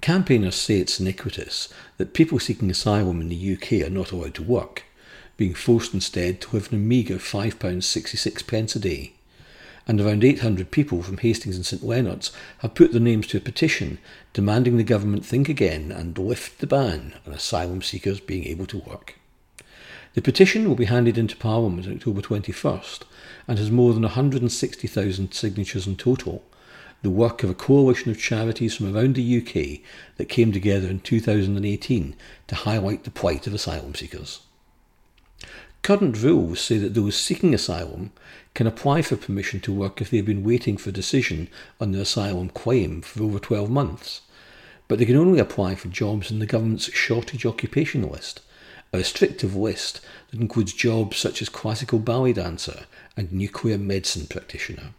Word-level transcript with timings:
Campaigners 0.00 0.54
say 0.54 0.78
it's 0.78 1.00
iniquitous 1.00 1.68
that 1.96 2.14
people 2.14 2.38
seeking 2.38 2.70
asylum 2.70 3.20
in 3.20 3.28
the 3.28 3.52
UK 3.54 3.86
are 3.86 3.90
not 3.90 4.12
allowed 4.12 4.34
to 4.34 4.42
work, 4.42 4.84
being 5.36 5.54
forced 5.54 5.92
instead 5.92 6.40
to 6.40 6.54
live 6.54 6.72
on 6.72 6.78
a 6.78 6.82
meagre 6.82 7.16
£5.66 7.16 8.46
pence 8.46 8.76
a 8.76 8.78
day. 8.78 9.12
And 9.86 10.00
around 10.00 10.22
800 10.22 10.70
people 10.70 11.02
from 11.02 11.18
Hastings 11.18 11.56
and 11.56 11.66
St 11.66 11.82
Leonards 11.82 12.30
have 12.58 12.74
put 12.74 12.92
their 12.92 13.00
names 13.00 13.26
to 13.28 13.38
a 13.38 13.40
petition 13.40 13.98
demanding 14.32 14.76
the 14.76 14.84
government 14.84 15.24
think 15.24 15.48
again 15.48 15.90
and 15.90 16.16
lift 16.16 16.60
the 16.60 16.66
ban 16.66 17.14
on 17.26 17.32
asylum 17.32 17.82
seekers 17.82 18.20
being 18.20 18.44
able 18.44 18.66
to 18.66 18.78
work. 18.78 19.16
The 20.14 20.22
petition 20.22 20.68
will 20.68 20.74
be 20.74 20.86
handed 20.86 21.18
into 21.18 21.36
Parliament 21.36 21.86
on 21.86 21.94
October 21.94 22.20
21st 22.20 23.02
and 23.46 23.58
has 23.58 23.70
more 23.70 23.92
than 23.94 24.02
160,000 24.02 25.32
signatures 25.32 25.86
in 25.86 25.96
total, 25.96 26.44
the 27.02 27.10
work 27.10 27.42
of 27.42 27.50
a 27.50 27.54
coalition 27.54 28.10
of 28.10 28.18
charities 28.18 28.74
from 28.74 28.94
around 28.94 29.14
the 29.14 29.38
UK 29.38 29.80
that 30.16 30.28
came 30.28 30.50
together 30.50 30.88
in 30.88 30.98
2018 31.00 32.16
to 32.48 32.54
highlight 32.54 33.04
the 33.04 33.10
plight 33.10 33.46
of 33.46 33.54
asylum 33.54 33.94
seekers. 33.94 34.40
Current 35.82 36.20
rules 36.20 36.60
say 36.60 36.76
that 36.78 36.94
those 36.94 37.16
seeking 37.16 37.54
asylum 37.54 38.10
can 38.54 38.66
apply 38.66 39.02
for 39.02 39.16
permission 39.16 39.60
to 39.60 39.72
work 39.72 40.00
if 40.00 40.10
they 40.10 40.16
have 40.16 40.26
been 40.26 40.42
waiting 40.42 40.76
for 40.76 40.90
a 40.90 40.92
decision 40.92 41.48
on 41.80 41.92
their 41.92 42.02
asylum 42.02 42.48
claim 42.48 43.00
for 43.00 43.22
over 43.22 43.38
12 43.38 43.70
months, 43.70 44.22
but 44.88 44.98
they 44.98 45.06
can 45.06 45.16
only 45.16 45.38
apply 45.38 45.76
for 45.76 45.88
jobs 45.88 46.30
in 46.30 46.40
the 46.40 46.46
government's 46.46 46.92
shortage 46.92 47.46
occupation 47.46 48.02
list, 48.10 48.40
a 48.92 48.98
restrictive 48.98 49.54
list 49.54 50.00
that 50.30 50.40
includes 50.40 50.72
jobs 50.72 51.16
such 51.16 51.40
as 51.40 51.48
classical 51.48 52.00
ballet 52.00 52.32
dancer 52.32 52.86
and 53.16 53.32
nuclear 53.32 53.78
medicine 53.78 54.26
practitioner. 54.26 54.94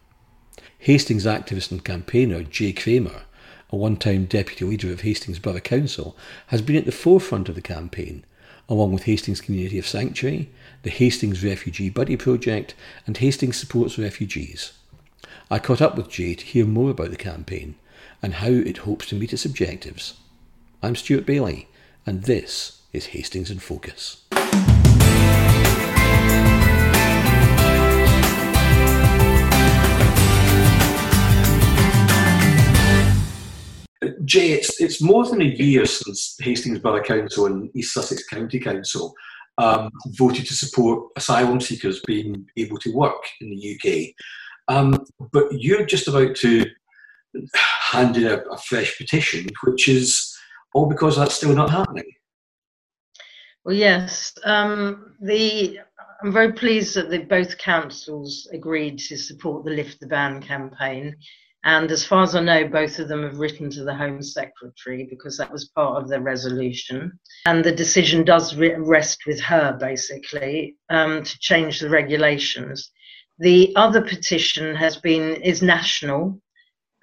Hastings 0.84 1.26
activist 1.26 1.70
and 1.70 1.84
campaigner 1.84 2.42
Jay 2.42 2.72
Kramer, 2.72 3.24
a 3.68 3.76
one 3.76 3.98
time 3.98 4.24
deputy 4.24 4.64
leader 4.64 4.90
of 4.90 5.02
Hastings 5.02 5.38
Borough 5.38 5.60
Council, 5.60 6.16
has 6.46 6.62
been 6.62 6.76
at 6.76 6.86
the 6.86 6.90
forefront 6.90 7.50
of 7.50 7.54
the 7.54 7.60
campaign, 7.60 8.24
along 8.66 8.94
with 8.94 9.02
Hastings 9.02 9.42
Community 9.42 9.78
of 9.78 9.86
Sanctuary, 9.86 10.48
the 10.82 10.88
Hastings 10.88 11.44
Refugee 11.44 11.90
Buddy 11.90 12.16
Project, 12.16 12.74
and 13.06 13.14
Hastings 13.14 13.58
Supports 13.58 13.98
Refugees. 13.98 14.72
I 15.50 15.58
caught 15.58 15.82
up 15.82 15.96
with 15.96 16.08
Jay 16.08 16.34
to 16.34 16.46
hear 16.46 16.64
more 16.64 16.88
about 16.88 17.10
the 17.10 17.16
campaign 17.16 17.74
and 18.22 18.34
how 18.34 18.48
it 18.48 18.78
hopes 18.78 19.06
to 19.08 19.16
meet 19.16 19.34
its 19.34 19.44
objectives. 19.44 20.14
I'm 20.82 20.96
Stuart 20.96 21.26
Bailey, 21.26 21.68
and 22.06 22.22
this 22.22 22.80
is 22.94 23.08
Hastings 23.08 23.50
in 23.50 23.58
Focus. 23.58 24.24
Jay, 34.30 34.52
it's, 34.52 34.80
it's 34.80 35.02
more 35.02 35.26
than 35.26 35.42
a 35.42 35.44
year 35.44 35.84
since 35.84 36.36
Hastings 36.40 36.78
Borough 36.78 37.02
Council 37.02 37.46
and 37.46 37.68
East 37.74 37.92
Sussex 37.92 38.24
County 38.28 38.60
Council 38.60 39.12
um, 39.58 39.90
voted 40.10 40.46
to 40.46 40.54
support 40.54 41.08
asylum 41.16 41.60
seekers 41.60 42.00
being 42.06 42.46
able 42.56 42.78
to 42.78 42.94
work 42.94 43.20
in 43.40 43.50
the 43.50 43.74
UK. 43.74 44.14
Um, 44.72 45.04
but 45.32 45.46
you're 45.50 45.84
just 45.84 46.06
about 46.06 46.36
to 46.36 46.64
hand 47.90 48.16
in 48.16 48.28
a, 48.28 48.36
a, 48.36 48.58
fresh 48.58 48.96
petition, 48.96 49.48
which 49.64 49.88
is 49.88 50.32
all 50.74 50.86
because 50.86 51.16
that's 51.16 51.34
still 51.34 51.54
not 51.56 51.70
happening. 51.70 52.04
Well, 53.64 53.74
yes. 53.74 54.32
Um, 54.44 55.16
the 55.20 55.80
I'm 56.22 56.32
very 56.32 56.52
pleased 56.52 56.94
that 56.94 57.10
the, 57.10 57.18
both 57.18 57.58
councils 57.58 58.48
agreed 58.52 58.98
to 59.00 59.16
support 59.18 59.64
the 59.64 59.72
Lift 59.72 59.98
the 59.98 60.06
Ban 60.06 60.40
campaign. 60.40 61.16
And 61.64 61.90
as 61.90 62.04
far 62.04 62.22
as 62.22 62.34
I 62.34 62.40
know, 62.40 62.66
both 62.66 62.98
of 62.98 63.08
them 63.08 63.22
have 63.22 63.38
written 63.38 63.68
to 63.70 63.84
the 63.84 63.94
Home 63.94 64.22
Secretary 64.22 65.06
because 65.10 65.36
that 65.36 65.52
was 65.52 65.68
part 65.68 66.02
of 66.02 66.08
the 66.08 66.20
resolution. 66.20 67.18
And 67.44 67.62
the 67.62 67.72
decision 67.72 68.24
does 68.24 68.56
rest 68.56 69.18
with 69.26 69.40
her, 69.40 69.76
basically, 69.78 70.76
um, 70.88 71.22
to 71.22 71.38
change 71.38 71.80
the 71.80 71.90
regulations. 71.90 72.90
The 73.38 73.74
other 73.76 74.00
petition 74.00 74.74
has 74.74 74.96
been 74.96 75.36
is 75.42 75.62
national, 75.62 76.40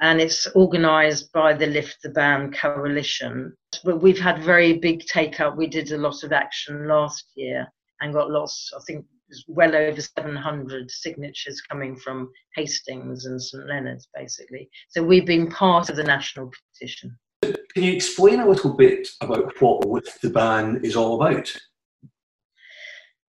and 0.01 0.19
it's 0.19 0.47
organised 0.55 1.31
by 1.33 1.53
the 1.53 1.67
Lift 1.67 1.97
the 2.01 2.09
Ban 2.09 2.51
Coalition. 2.51 3.55
But 3.83 4.01
we've 4.01 4.19
had 4.19 4.43
very 4.43 4.73
big 4.73 5.05
take 5.05 5.39
up. 5.39 5.55
We 5.55 5.67
did 5.67 5.91
a 5.91 5.97
lot 5.97 6.23
of 6.23 6.31
action 6.31 6.87
last 6.87 7.25
year 7.35 7.67
and 8.01 8.13
got 8.13 8.31
lots. 8.31 8.71
I 8.75 8.79
think 8.87 9.05
well 9.47 9.75
over 9.75 10.01
700 10.01 10.89
signatures 10.89 11.61
coming 11.61 11.95
from 11.95 12.31
Hastings 12.55 13.25
and 13.25 13.41
St 13.41 13.67
Leonard's, 13.67 14.07
basically. 14.15 14.69
So 14.89 15.03
we've 15.03 15.25
been 15.25 15.49
part 15.49 15.89
of 15.89 15.95
the 15.95 16.03
national 16.03 16.51
petition. 16.73 17.17
Can 17.41 17.83
you 17.83 17.93
explain 17.93 18.39
a 18.39 18.47
little 18.47 18.73
bit 18.73 19.07
about 19.21 19.53
what 19.61 19.87
Lift 19.87 20.21
the 20.21 20.29
Ban 20.29 20.81
is 20.83 20.95
all 20.95 21.21
about? 21.21 21.55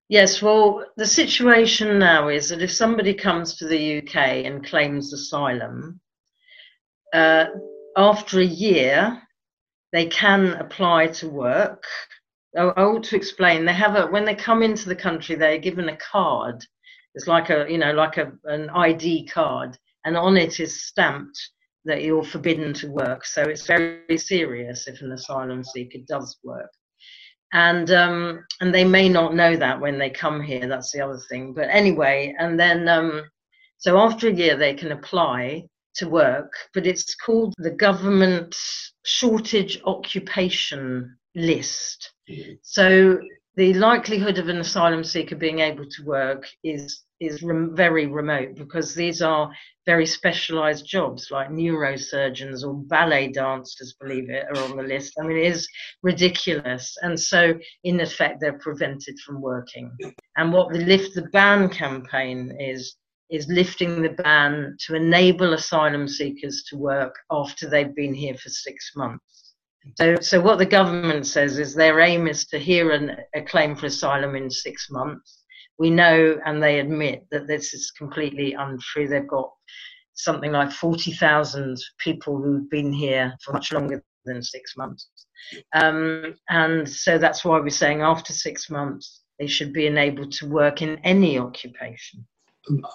Yes, 0.08 0.40
well, 0.40 0.86
the 0.96 1.06
situation 1.06 1.98
now 1.98 2.28
is 2.28 2.48
that 2.48 2.62
if 2.62 2.72
somebody 2.72 3.12
comes 3.12 3.56
to 3.56 3.66
the 3.66 3.98
UK 3.98 4.46
and 4.46 4.64
claims 4.64 5.12
asylum, 5.12 6.00
uh, 7.12 7.46
after 7.96 8.40
a 8.40 8.44
year, 8.44 9.22
they 9.92 10.06
can 10.06 10.54
apply 10.54 11.08
to 11.08 11.28
work 11.28 11.84
I, 12.58 12.82
ought 12.82 13.04
to 13.04 13.16
explain. 13.16 13.64
They 13.64 13.72
have 13.72 13.94
a 13.94 14.06
when 14.06 14.24
they 14.24 14.34
come 14.34 14.62
into 14.62 14.88
the 14.88 14.96
country, 14.96 15.34
they're 15.34 15.58
given 15.58 15.88
a 15.88 15.96
card. 15.96 16.64
It's 17.14 17.26
like 17.26 17.50
a 17.50 17.66
you 17.68 17.78
know 17.78 17.92
like 17.92 18.16
a 18.16 18.32
an 18.44 18.70
ID 18.70 19.26
card, 19.26 19.78
and 20.04 20.16
on 20.16 20.36
it 20.36 20.60
is 20.60 20.82
stamped 20.82 21.38
that 21.84 22.02
you're 22.02 22.24
forbidden 22.24 22.72
to 22.74 22.90
work. 22.90 23.24
So 23.24 23.42
it's 23.42 23.66
very 23.66 24.18
serious 24.18 24.88
if 24.88 25.00
an 25.00 25.12
asylum 25.12 25.64
seeker 25.64 25.98
does 26.06 26.36
work. 26.44 26.70
And 27.52 27.90
um, 27.90 28.44
and 28.60 28.74
they 28.74 28.84
may 28.84 29.08
not 29.08 29.34
know 29.34 29.56
that 29.56 29.80
when 29.80 29.98
they 29.98 30.10
come 30.10 30.42
here. 30.42 30.68
That's 30.68 30.92
the 30.92 31.00
other 31.00 31.18
thing. 31.30 31.54
But 31.54 31.68
anyway, 31.70 32.34
and 32.38 32.60
then 32.60 32.88
um, 32.88 33.22
so 33.78 33.98
after 33.98 34.28
a 34.28 34.32
year 34.32 34.56
they 34.56 34.74
can 34.74 34.92
apply 34.92 35.66
to 35.94 36.08
work, 36.08 36.52
but 36.74 36.86
it's 36.86 37.14
called 37.14 37.54
the 37.58 37.70
government 37.70 38.56
shortage 39.04 39.80
occupation 39.84 41.16
list. 41.38 42.12
Mm-hmm. 42.28 42.52
So 42.62 43.18
the 43.56 43.74
likelihood 43.74 44.38
of 44.38 44.48
an 44.48 44.58
asylum 44.58 45.02
seeker 45.02 45.34
being 45.34 45.58
able 45.58 45.84
to 45.84 46.04
work 46.04 46.46
is 46.62 47.02
is 47.20 47.42
rem- 47.42 47.74
very 47.74 48.06
remote 48.06 48.54
because 48.54 48.94
these 48.94 49.20
are 49.20 49.50
very 49.84 50.06
specialized 50.06 50.86
jobs 50.86 51.32
like 51.32 51.50
neurosurgeons 51.50 52.64
or 52.64 52.74
ballet 52.74 53.26
dancers 53.26 53.96
believe 54.00 54.30
it 54.30 54.46
are 54.54 54.62
on 54.62 54.76
the 54.76 54.82
list. 54.84 55.14
I 55.18 55.26
mean 55.26 55.38
it 55.38 55.46
is 55.46 55.68
ridiculous. 56.04 56.96
And 57.02 57.18
so 57.18 57.58
in 57.82 57.98
effect 57.98 58.40
they're 58.40 58.60
prevented 58.60 59.18
from 59.26 59.40
working. 59.40 59.90
And 60.36 60.52
what 60.52 60.72
the 60.72 60.78
lift 60.78 61.16
the 61.16 61.28
ban 61.32 61.68
campaign 61.68 62.56
is 62.60 62.94
is 63.30 63.48
lifting 63.48 64.02
the 64.02 64.10
ban 64.22 64.76
to 64.86 64.94
enable 64.94 65.52
asylum 65.54 66.06
seekers 66.06 66.62
to 66.68 66.76
work 66.76 67.14
after 67.30 67.68
they've 67.68 67.94
been 67.94 68.14
here 68.14 68.36
for 68.36 68.48
6 68.48 68.92
months 68.94 69.47
so, 69.96 70.16
so 70.20 70.40
what 70.40 70.58
the 70.58 70.66
government 70.66 71.26
says 71.26 71.58
is 71.58 71.74
their 71.74 72.00
aim 72.00 72.26
is 72.26 72.46
to 72.46 72.58
hear 72.58 72.92
an, 72.92 73.16
a 73.34 73.42
claim 73.42 73.76
for 73.76 73.86
asylum 73.86 74.34
in 74.34 74.50
six 74.50 74.90
months. 74.90 75.44
We 75.78 75.90
know, 75.90 76.38
and 76.44 76.62
they 76.62 76.80
admit 76.80 77.26
that 77.30 77.46
this 77.46 77.72
is 77.72 77.92
completely 77.92 78.54
untrue. 78.54 79.08
They've 79.08 79.26
got 79.26 79.50
something 80.14 80.50
like 80.52 80.72
40,000 80.72 81.76
people 81.98 82.42
who've 82.42 82.68
been 82.68 82.92
here 82.92 83.36
for 83.42 83.52
much 83.52 83.72
longer 83.72 84.02
than 84.24 84.42
six 84.42 84.76
months. 84.76 85.08
Um, 85.74 86.34
and 86.48 86.88
so 86.88 87.16
that's 87.16 87.44
why 87.44 87.60
we're 87.60 87.70
saying 87.70 88.02
after 88.02 88.32
six 88.32 88.68
months, 88.68 89.20
they 89.38 89.46
should 89.46 89.72
be 89.72 89.86
enabled 89.86 90.32
to 90.32 90.48
work 90.48 90.82
in 90.82 90.98
any 91.04 91.38
occupation. 91.38 92.26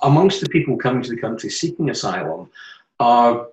Amongst 0.03 0.41
the 0.41 0.49
people 0.49 0.77
coming 0.77 1.01
to 1.03 1.09
the 1.09 1.21
country 1.21 1.49
seeking 1.49 1.89
asylum 1.89 2.49
are 2.99 3.47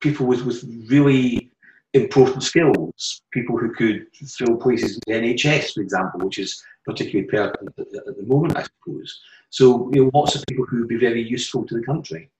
people 0.00 0.26
with, 0.26 0.42
with 0.42 0.64
really 0.88 1.50
important 1.94 2.42
skills, 2.42 3.22
people 3.32 3.56
who 3.56 3.72
could 3.72 4.06
fill 4.26 4.56
places 4.56 4.98
in 5.06 5.22
the 5.22 5.28
NHS, 5.28 5.74
for 5.74 5.80
example, 5.80 6.20
which 6.26 6.38
is 6.38 6.62
particularly 6.84 7.28
pertinent 7.28 7.74
at, 7.78 8.16
the 8.16 8.24
moment, 8.26 8.56
I 8.56 8.64
suppose. 8.64 9.20
So, 9.50 9.90
you 9.94 10.04
know, 10.04 10.10
lots 10.12 10.34
of 10.34 10.44
people 10.48 10.66
who 10.66 10.80
would 10.80 10.88
be 10.88 10.98
very 10.98 11.22
useful 11.22 11.64
to 11.66 11.74
the 11.74 11.84
country. 11.84 12.30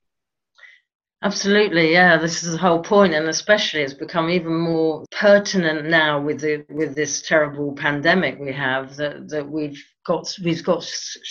Absolutely, 1.22 1.92
yeah. 1.92 2.18
This 2.18 2.42
is 2.42 2.52
the 2.52 2.58
whole 2.58 2.82
point, 2.82 3.14
and 3.14 3.28
especially 3.28 3.80
it's 3.80 3.94
become 3.94 4.28
even 4.28 4.54
more 4.54 5.04
pertinent 5.10 5.86
now 5.86 6.20
with 6.20 6.40
the 6.40 6.66
with 6.68 6.94
this 6.94 7.22
terrible 7.22 7.72
pandemic 7.72 8.38
we 8.38 8.52
have 8.52 8.94
that, 8.96 9.30
that 9.30 9.48
we've 9.48 9.82
got 10.04 10.30
we've 10.44 10.62
got 10.62 10.84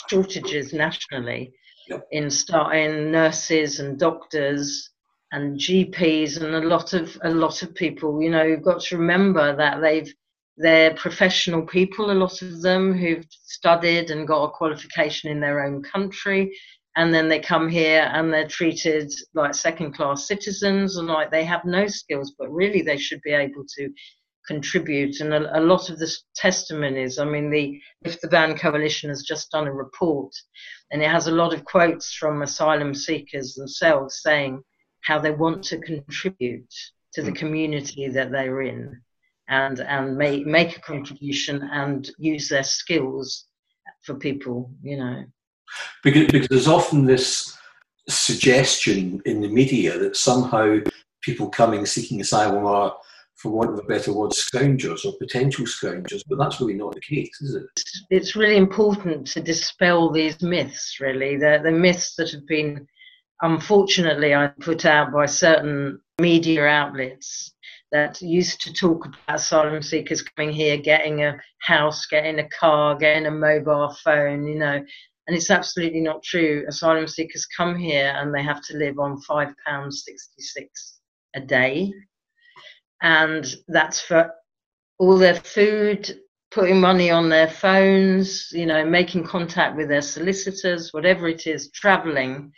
shortages 0.09 0.74
nationally 0.74 1.53
yep. 1.88 2.07
in 2.09 2.31
start 2.31 2.75
in 2.75 3.12
nurses 3.12 3.80
and 3.80 4.00
doctors 4.00 4.89
and 5.33 5.59
GPs 5.59 6.41
and 6.41 6.56
a 6.56 6.68
lot 6.68 6.94
of 6.94 7.18
a 7.24 7.30
lot 7.30 7.63
of 7.63 7.75
people. 7.75 8.21
You 8.21 8.30
know, 8.30 8.44
you've 8.44 8.63
got 8.63 8.81
to 8.81 8.97
remember 8.97 9.56
that 9.56 9.81
they've 9.81 10.13
they're 10.56 10.94
professional 10.94 11.65
people, 11.65 12.12
a 12.12 12.13
lot 12.13 12.41
of 12.44 12.62
them 12.62 12.94
who've 12.94 13.25
studied 13.30 14.12
and 14.12 14.27
got 14.27 14.44
a 14.44 14.51
qualification 14.51 15.31
in 15.31 15.39
their 15.39 15.65
own 15.65 15.81
country, 15.81 16.56
and 16.95 17.12
then 17.12 17.27
they 17.27 17.39
come 17.39 17.68
here 17.68 18.09
and 18.13 18.31
they're 18.31 18.47
treated 18.47 19.12
like 19.33 19.56
second 19.56 19.94
class 19.94 20.27
citizens 20.27 20.97
and 20.97 21.07
like 21.07 21.31
they 21.31 21.44
have 21.44 21.65
no 21.65 21.88
skills 21.88 22.33
but 22.38 22.51
really 22.51 22.81
they 22.81 22.97
should 22.97 23.21
be 23.24 23.31
able 23.31 23.65
to 23.77 23.89
contribute 24.47 25.21
and 25.21 25.33
a, 25.33 25.59
a 25.59 25.62
lot 25.62 25.89
of 25.89 25.97
the 25.97 26.15
testimonies 26.35 27.18
i 27.18 27.24
mean 27.24 27.50
the 27.50 27.80
Lift 28.03 28.21
the 28.21 28.27
Ban 28.27 28.57
coalition 28.57 29.09
has 29.09 29.24
just 29.24 29.50
done 29.51 29.68
a 29.68 29.74
report 29.74 30.31
and 30.91 31.01
it 31.01 31.09
has 31.09 31.27
a 31.27 31.31
lot 31.31 31.53
of 31.53 31.63
quotes 31.63 32.13
from 32.13 32.41
asylum 32.41 32.94
seekers 32.94 33.53
themselves 33.53 34.19
saying 34.21 34.62
how 35.03 35.19
they 35.19 35.31
want 35.31 35.63
to 35.63 35.77
contribute 35.79 36.73
to 37.13 37.21
the 37.21 37.29
hmm. 37.29 37.35
community 37.35 38.07
that 38.09 38.31
they're 38.31 38.61
in 38.61 39.00
and 39.50 39.79
and 39.81 40.17
make 40.17 40.45
make 40.45 40.77
a 40.77 40.81
contribution 40.81 41.69
and 41.71 42.09
use 42.17 42.50
their 42.50 42.63
skills 42.63 43.45
for 44.01 44.15
people 44.15 44.71
you 44.81 44.97
know 44.97 45.23
because, 46.03 46.27
because 46.27 46.47
there's 46.47 46.67
often 46.67 47.05
this 47.05 47.57
suggestion 48.07 49.21
in 49.25 49.41
the 49.41 49.47
media 49.47 49.97
that 49.97 50.15
somehow 50.15 50.77
people 51.21 51.49
coming 51.49 51.85
seeking 51.85 52.21
asylum 52.21 52.65
are 52.65 52.95
for 53.35 53.51
want 53.51 53.71
of 53.71 53.79
a 53.79 53.83
better 53.83 54.13
word, 54.13 54.33
scoundrels 54.33 55.06
or 55.06 55.13
potential 55.17 55.65
scoundrels, 55.65 56.23
but 56.29 56.38
that's 56.38 56.61
really 56.61 56.75
not 56.75 56.94
the 56.94 57.01
case, 57.01 57.41
is 57.41 57.56
it? 57.56 57.65
It's 58.09 58.35
really 58.35 58.56
important 58.56 59.27
to 59.27 59.41
dispel 59.41 60.09
these 60.11 60.41
myths, 60.41 60.99
really. 61.01 61.38
The, 61.38 61.59
the 61.61 61.71
myths 61.71 62.15
that 62.15 62.31
have 62.31 62.47
been, 62.47 62.88
unfortunately, 63.44 64.34
I'm 64.34 64.51
put 64.60 64.86
out 64.86 65.13
by 65.13 65.28
certain 65.28 66.01
media 66.19 66.66
outlets 66.66 67.54
that 67.92 68.19
used 68.22 68.62
to 68.62 68.74
talk 68.74 69.06
about 69.06 69.36
asylum 69.36 69.84
seekers 69.84 70.24
coming 70.24 70.51
here, 70.51 70.78
getting 70.78 71.24
a 71.24 71.38
house, 71.62 72.07
getting 72.07 72.40
a 72.40 72.50
car, 72.50 72.95
getting 72.95 73.28
a 73.28 73.31
mobile 73.31 73.95
phone, 74.04 74.48
you 74.48 74.56
know. 74.56 74.84
And 75.28 75.38
it's 75.38 75.51
absolutely 75.51 76.01
not 76.01 76.24
true. 76.24 76.66
Asylum 76.68 77.07
seekers 77.07 77.45
come 77.45 77.78
here 77.78 78.13
and 78.18 78.34
they 78.34 78.42
have 78.42 78.62
to 78.63 78.78
live 78.78 78.98
on 78.98 79.22
£5.66 79.30 79.51
a 81.36 81.42
day 81.42 81.94
and 83.04 83.56
that's 83.68 84.00
for 84.00 84.34
all 84.98 85.18
their 85.18 85.36
food, 85.36 86.19
putting 86.51 86.80
money 86.80 87.12
on 87.12 87.30
their 87.30 87.50
phones, 87.50 88.50
you 88.51 88.66
know, 88.66 88.86
making 88.86 89.25
contact 89.25 89.75
with 89.75 89.90
their 89.90 90.01
solicitors, 90.01 90.94
whatever 90.94 91.28
it 91.28 91.45
is, 91.45 91.69
traveling. 91.72 92.51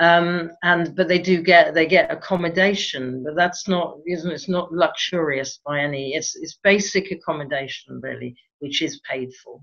Um, 0.00 0.52
and 0.62 0.94
but 0.94 1.08
they 1.08 1.18
do 1.18 1.42
get 1.42 1.74
they 1.74 1.86
get 1.86 2.10
accommodation, 2.10 3.24
but 3.24 3.34
that's 3.34 3.66
not 3.66 3.96
isn't 4.06 4.30
it's 4.30 4.48
not 4.48 4.72
luxurious 4.72 5.60
by 5.66 5.80
any. 5.80 6.14
It's 6.14 6.36
it's 6.36 6.58
basic 6.62 7.10
accommodation 7.10 8.00
really, 8.00 8.36
which 8.60 8.80
is 8.80 9.00
paid 9.00 9.30
for. 9.42 9.60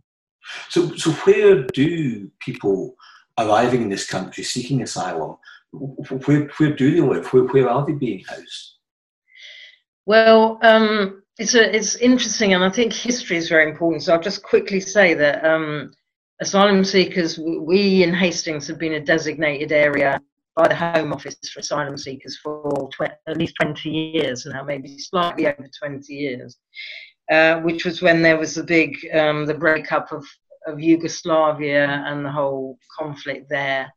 So 0.70 0.94
so 0.96 1.12
where 1.12 1.64
do 1.64 2.30
people 2.40 2.96
arriving 3.40 3.84
in 3.84 3.90
this 3.90 4.08
country 4.08 4.44
seeking 4.44 4.82
asylum? 4.82 5.38
Where 5.72 6.50
where 6.58 6.76
do 6.76 6.92
they 6.92 7.02
live? 7.02 7.32
Where 7.32 7.44
where 7.44 7.70
are 7.70 7.86
they 7.86 7.94
being 7.94 8.24
housed? 8.28 8.76
Well, 10.06 10.60
um, 10.62 11.24
it's 11.40 11.56
a, 11.56 11.76
it's 11.76 11.96
interesting, 11.96 12.54
and 12.54 12.64
I 12.64 12.70
think 12.70 12.94
history 12.94 13.38
is 13.38 13.50
very 13.50 13.70
important. 13.70 14.04
So 14.04 14.14
I'll 14.14 14.22
just 14.22 14.44
quickly 14.44 14.80
say 14.80 15.14
that 15.16 15.44
um, 15.44 15.92
asylum 16.42 16.84
seekers, 16.84 17.38
we 17.38 18.04
in 18.04 18.14
Hastings 18.14 18.68
have 18.68 18.80
been 18.80 18.94
a 18.94 19.00
designated 19.00 19.72
area 19.72 20.20
by 20.56 20.68
the 20.68 20.76
Home 20.76 21.14
Office 21.14 21.38
for 21.54 21.60
asylum 21.60 21.98
seekers 21.98 22.38
for 22.38 22.90
at 23.00 23.38
least 23.38 23.56
20 23.62 23.90
years 23.90 24.46
now, 24.46 24.64
maybe 24.64 24.98
slightly 24.98 25.48
over 25.48 25.68
20 25.80 26.14
years, 26.14 26.58
uh, 27.32 27.60
which 27.60 27.86
was 27.86 28.02
when 28.02 28.22
there 28.22 28.38
was 28.38 28.56
the 28.56 28.64
big 28.64 28.96
um, 29.14 29.46
the 29.46 29.54
breakup 29.54 30.12
of, 30.12 30.26
of 30.68 30.80
Yugoslavia 30.80 32.04
and 32.06 32.26
the 32.26 32.32
whole 32.32 32.78
conflict 32.98 33.50
there. 33.50 33.92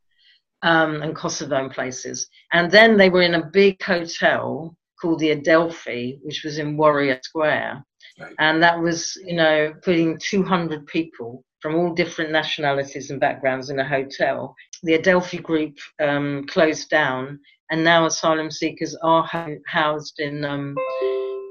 Um, 0.61 1.01
and 1.03 1.15
Kosovo 1.15 1.55
and 1.55 1.71
places. 1.71 2.27
And 2.51 2.69
then 2.69 2.97
they 2.97 3.09
were 3.09 3.21
in 3.21 3.35
a 3.35 3.45
big 3.45 3.81
hotel 3.81 4.75
called 5.01 5.19
the 5.19 5.31
Adelphi, 5.31 6.19
which 6.21 6.43
was 6.43 6.57
in 6.57 6.75
Warrior 6.75 7.17
Square. 7.23 7.81
Right. 8.19 8.35
And 8.39 8.61
that 8.61 8.77
was, 8.77 9.17
you 9.25 9.37
know, 9.37 9.73
putting 9.81 10.19
200 10.21 10.85
people 10.87 11.45
from 11.61 11.75
all 11.75 11.93
different 11.93 12.31
nationalities 12.31 13.11
and 13.11 13.19
backgrounds 13.19 13.69
in 13.69 13.79
a 13.79 13.87
hotel. 13.87 14.55
The 14.83 14.95
Adelphi 14.95 15.37
group 15.37 15.77
um, 15.99 16.45
closed 16.47 16.89
down, 16.89 17.39
and 17.71 17.83
now 17.83 18.05
asylum 18.05 18.51
seekers 18.51 18.95
are 19.03 19.23
ho- 19.23 19.59
housed 19.67 20.19
in 20.19 20.45
um, 20.45 20.75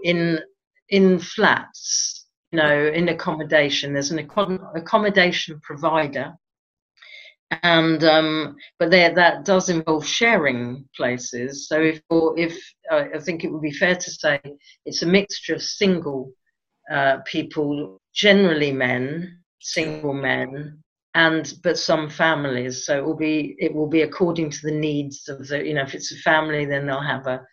in 0.05 0.41
in 0.89 1.19
flats, 1.19 2.27
you 2.53 2.59
know, 2.59 2.87
in 2.87 3.09
accommodation. 3.09 3.93
There's 3.93 4.11
an 4.11 4.19
accommodation 4.75 5.61
provider 5.63 6.35
and 7.63 8.05
um, 8.05 8.57
but 8.79 8.91
there 8.91 9.15
that 9.15 9.45
does 9.45 9.69
involve 9.69 10.07
sharing 10.07 10.85
places. 10.95 11.69
So 11.69 11.81
if 11.81 12.03
if 12.11 12.75
uh, 12.91 13.05
I 13.15 13.19
think 13.21 13.45
it 13.45 13.53
would 13.53 13.63
be 13.63 13.73
fair 13.73 13.95
to 13.95 14.11
say 14.11 14.41
it's 14.85 15.03
a 15.03 15.07
mixture 15.07 15.55
of 15.55 15.63
single 15.63 16.31
uh, 16.93 17.19
people, 17.27 18.01
generally 18.15 18.73
men, 18.73 19.38
single 19.61 20.13
men, 20.13 20.83
and 21.15 21.55
but 21.63 21.79
some 21.79 22.09
families. 22.09 22.87
So 22.87 22.99
it 22.99 23.05
will 23.05 23.17
be 23.17 23.57
it 23.59 23.75
will 23.75 23.89
be 23.89 24.03
according 24.03 24.51
to 24.51 24.59
the 24.63 24.73
needs 24.73 25.29
of 25.29 25.49
the 25.49 25.65
you 25.65 25.75
know 25.75 25.83
if 25.83 25.95
it's 25.95 26.13
a 26.13 26.17
family 26.17 26.65
then 26.65 26.87
they'll 26.87 27.01
have 27.01 27.27
a 27.27 27.45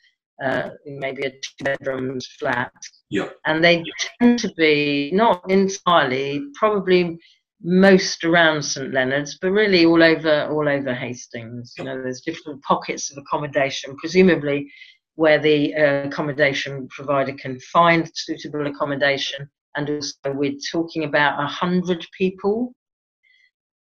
uh, 0.44 0.70
maybe 0.86 1.24
a 1.24 1.32
two 1.32 1.64
bedroom 1.64 2.20
flat. 2.40 2.72
Yeah. 3.10 3.30
And 3.46 3.64
they 3.64 3.84
tend 4.20 4.40
to 4.40 4.54
be 4.58 5.12
not 5.14 5.50
entirely, 5.50 6.42
probably 6.56 7.18
most 7.62 8.24
around 8.24 8.62
St 8.64 8.94
Leonard's, 8.94 9.38
but 9.42 9.52
really 9.52 9.86
all 9.86 10.04
over 10.04 10.48
all 10.52 10.68
over 10.68 10.94
Hastings. 10.94 11.74
You 11.78 11.86
know, 11.86 12.02
there's 12.02 12.22
different 12.22 12.62
pockets 12.64 13.12
of 13.12 13.18
accommodation, 13.18 13.96
presumably 13.98 14.70
where 15.16 15.40
the 15.40 15.74
uh, 15.74 16.08
accommodation 16.08 16.88
provider 16.90 17.34
can 17.34 17.60
find 17.72 18.10
suitable 18.14 18.68
accommodation. 18.68 19.50
And 19.76 19.90
also, 19.90 20.16
we're 20.28 20.58
talking 20.72 21.04
about 21.04 21.42
a 21.42 21.48
hundred 21.48 22.06
people. 22.18 22.74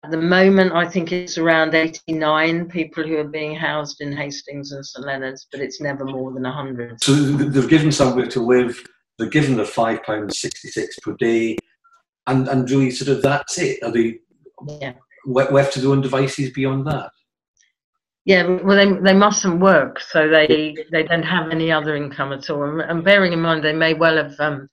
At 0.04 0.10
the 0.10 0.18
moment, 0.18 0.72
I 0.72 0.86
think 0.86 1.12
it's 1.12 1.38
around 1.38 1.74
89 1.74 2.68
people 2.68 3.04
who 3.04 3.16
are 3.16 3.28
being 3.28 3.54
housed 3.54 4.02
in 4.02 4.14
Hastings 4.14 4.72
and 4.72 4.84
St 4.84 5.06
Leonard's, 5.06 5.46
but 5.50 5.60
it's 5.60 5.80
never 5.80 6.04
more 6.04 6.32
than 6.32 6.42
100. 6.42 7.02
So 7.02 7.14
they've 7.14 7.68
given 7.68 7.90
somewhere 7.90 8.26
to 8.26 8.40
live. 8.40 8.78
They're 9.18 9.28
given 9.28 9.56
the 9.56 9.64
five 9.64 10.02
pounds 10.02 10.40
66 10.40 10.98
per 10.98 11.14
day 11.14 11.56
and 12.26 12.48
and 12.48 12.70
really 12.70 12.90
sort 12.90 13.16
of 13.16 13.22
that's 13.22 13.58
it. 13.58 13.82
Are 13.82 13.92
they 13.92 14.18
yeah. 14.80 14.94
left 15.26 15.74
to 15.74 15.80
their 15.80 15.90
own 15.90 16.00
devices 16.00 16.50
beyond 16.50 16.86
that? 16.86 17.10
Yeah, 18.24 18.46
well, 18.62 18.76
they 18.76 18.90
they 19.00 19.12
mustn't 19.12 19.60
work, 19.60 20.00
so 20.00 20.28
they 20.28 20.76
they 20.90 21.02
don't 21.02 21.22
have 21.22 21.50
any 21.50 21.70
other 21.70 21.94
income 21.96 22.32
at 22.32 22.48
all. 22.48 22.64
And, 22.64 22.80
and 22.80 23.04
bearing 23.04 23.32
in 23.32 23.40
mind, 23.40 23.64
they 23.64 23.74
may 23.74 23.94
well 23.94 24.16
have 24.16 24.38
um, 24.40 24.68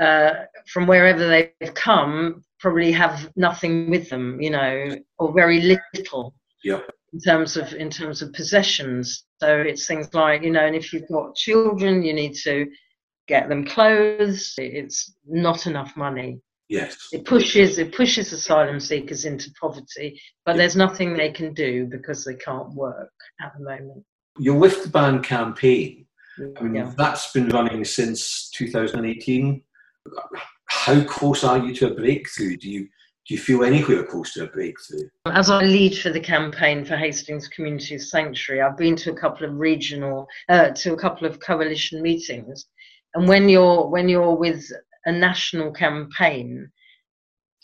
uh, 0.00 0.30
from 0.66 0.86
wherever 0.86 1.26
they've 1.26 1.74
come, 1.74 2.42
probably 2.60 2.92
have 2.92 3.30
nothing 3.36 3.90
with 3.90 4.08
them, 4.08 4.40
you 4.40 4.50
know, 4.50 4.96
or 5.18 5.32
very 5.32 5.78
little. 5.94 6.34
Yeah. 6.64 6.80
In 7.12 7.20
terms 7.20 7.56
of 7.56 7.72
in 7.72 7.88
terms 7.88 8.20
of 8.22 8.32
possessions, 8.32 9.24
so 9.40 9.56
it's 9.60 9.86
things 9.86 10.12
like 10.12 10.42
you 10.42 10.50
know, 10.50 10.66
and 10.66 10.76
if 10.76 10.92
you've 10.92 11.08
got 11.08 11.34
children, 11.34 12.02
you 12.02 12.12
need 12.12 12.34
to 12.42 12.66
get 13.28 13.48
them 13.48 13.64
clothes. 13.64 14.54
It's 14.58 15.14
not 15.26 15.66
enough 15.66 15.96
money. 15.96 16.40
Yes. 16.68 16.96
It 17.12 17.24
pushes 17.24 17.78
it 17.78 17.94
pushes 17.94 18.32
asylum 18.32 18.80
seekers 18.80 19.24
into 19.24 19.50
poverty, 19.60 20.20
but 20.44 20.56
there's 20.56 20.76
nothing 20.76 21.14
they 21.14 21.30
can 21.30 21.54
do 21.54 21.86
because 21.86 22.24
they 22.24 22.34
can't 22.34 22.72
work 22.74 23.12
at 23.40 23.52
the 23.56 23.64
moment. 23.64 24.04
Your 24.38 24.58
Lift 24.58 24.82
the 24.82 24.90
Ban 24.90 25.22
campaign, 25.22 26.06
I 26.58 26.62
mean, 26.62 26.74
yeah. 26.74 26.92
that's 26.96 27.32
been 27.32 27.48
running 27.48 27.84
since 27.84 28.50
2018. 28.50 29.62
How 30.66 31.02
close 31.04 31.44
are 31.44 31.58
you 31.58 31.74
to 31.76 31.92
a 31.92 31.94
breakthrough? 31.94 32.56
Do 32.56 32.70
you 32.70 32.88
do 33.26 33.34
you 33.34 33.40
feel 33.40 33.64
anywhere 33.64 34.04
close 34.04 34.34
to 34.34 34.44
a 34.44 34.46
breakthrough? 34.46 35.08
As 35.26 35.50
I 35.50 35.64
lead 35.64 35.98
for 35.98 36.10
the 36.10 36.20
campaign 36.20 36.84
for 36.84 36.96
Hastings 36.96 37.48
Community 37.48 37.98
Sanctuary, 37.98 38.62
I've 38.62 38.76
been 38.76 38.94
to 38.96 39.10
a 39.10 39.16
couple 39.16 39.48
of 39.48 39.56
regional, 39.56 40.28
uh, 40.48 40.70
to 40.70 40.92
a 40.92 40.96
couple 40.96 41.26
of 41.26 41.40
coalition 41.40 42.00
meetings, 42.02 42.66
and 43.14 43.26
when 43.26 43.48
you're 43.48 43.88
when 43.88 44.08
you're 44.08 44.36
with 44.36 44.64
a 45.06 45.12
national 45.12 45.72
campaign, 45.72 46.70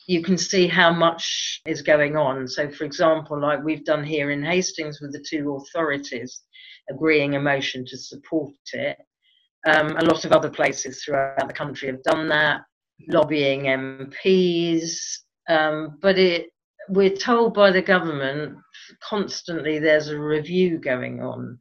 you 0.06 0.22
can 0.22 0.36
see 0.36 0.66
how 0.66 0.92
much 0.92 1.60
is 1.66 1.82
going 1.82 2.16
on. 2.16 2.48
So, 2.48 2.68
for 2.70 2.84
example, 2.84 3.40
like 3.40 3.62
we've 3.62 3.84
done 3.84 4.04
here 4.04 4.30
in 4.30 4.42
Hastings 4.42 5.00
with 5.00 5.12
the 5.12 5.24
two 5.28 5.56
authorities 5.56 6.42
agreeing 6.90 7.36
a 7.36 7.40
motion 7.40 7.84
to 7.86 7.96
support 7.96 8.52
it. 8.72 8.98
Um, 9.66 9.96
a 9.96 10.04
lot 10.04 10.24
of 10.24 10.32
other 10.32 10.50
places 10.50 11.02
throughout 11.02 11.46
the 11.46 11.54
country 11.54 11.88
have 11.88 12.02
done 12.02 12.28
that, 12.28 12.62
lobbying 13.08 13.62
MPs. 13.62 14.98
Um, 15.48 15.98
but 16.00 16.18
it, 16.18 16.48
we're 16.88 17.16
told 17.16 17.54
by 17.54 17.70
the 17.70 17.82
government 17.82 18.56
constantly 19.02 19.78
there's 19.78 20.08
a 20.08 20.18
review 20.18 20.78
going 20.78 21.22
on. 21.22 21.58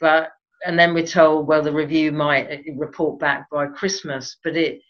But 0.00 0.30
and 0.64 0.78
then 0.78 0.94
we're 0.94 1.06
told, 1.06 1.46
well, 1.46 1.62
the 1.62 1.72
review 1.72 2.12
might 2.12 2.64
report 2.76 3.20
back 3.20 3.48
by 3.50 3.66
Christmas, 3.66 4.36
but 4.42 4.56
it 4.56 4.80